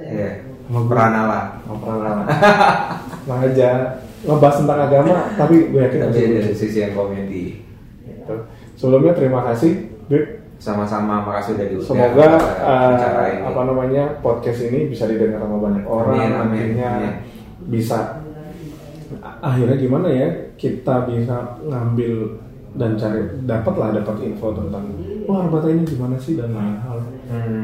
[0.00, 0.30] Iya.
[0.70, 2.24] sama ngobrol lah
[3.20, 3.70] Nah aja
[4.20, 6.52] ngebahas tentang agama tapi gue yakin Tapi lucu.
[6.52, 7.58] sisi yang komedi.
[8.04, 8.34] Gitu.
[8.74, 9.72] Sebelumnya terima kasih
[10.06, 10.24] Bib
[10.60, 11.24] Sama-sama.
[11.24, 11.88] Makasih udah diundang.
[11.88, 12.26] semoga
[12.60, 13.40] uh, ini.
[13.48, 17.12] apa namanya podcast ini bisa didengar sama banyak orang Amin, amin, amin.
[17.72, 18.20] bisa
[19.40, 22.36] akhirnya gimana ya kita bisa ngambil
[22.70, 24.84] dan cari dapatlah dapat info tentang
[25.24, 26.98] wah Arbata ini gimana sih dan lain hal
[27.30, 27.62] Hmm.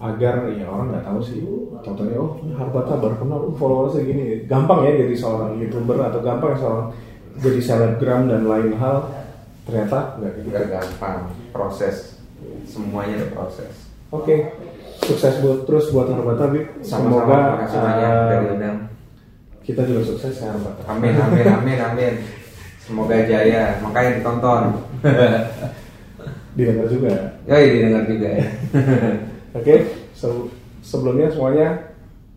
[0.00, 1.44] agar ya orang nggak tahu sih
[1.78, 6.56] contohnya oh Harbata baru kenal oh, followersnya gini gampang ya jadi seorang youtuber atau gampang
[6.56, 6.86] ya seorang
[7.38, 9.04] jadi selebgram dan lain hal
[9.62, 11.20] ternyata nggak gitu Gak gampang.
[11.50, 12.18] Proses.
[12.66, 13.72] Semuanya ada proses.
[14.08, 14.34] oke
[15.02, 17.64] sukses buat terus buat Harbata Bib Sama-sama.
[17.64, 18.12] semoga banyak
[18.60, 18.76] uh,
[19.62, 22.14] kita juga sukses ya Harbata Amin, amin, amin, amin.
[22.78, 23.78] Semoga jaya.
[23.80, 24.62] Makanya ditonton.
[26.52, 27.12] didengar juga
[27.48, 28.46] Yoi, didengar juga ya.
[29.58, 29.74] oke
[30.12, 30.48] se-
[30.82, 31.68] sebelumnya semuanya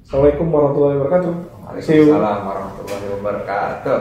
[0.06, 1.34] Assalamualaikum warahmatullahi wabarakatuh.
[1.66, 4.00] Waalaikumsalam warahmatullahi wabarakatuh.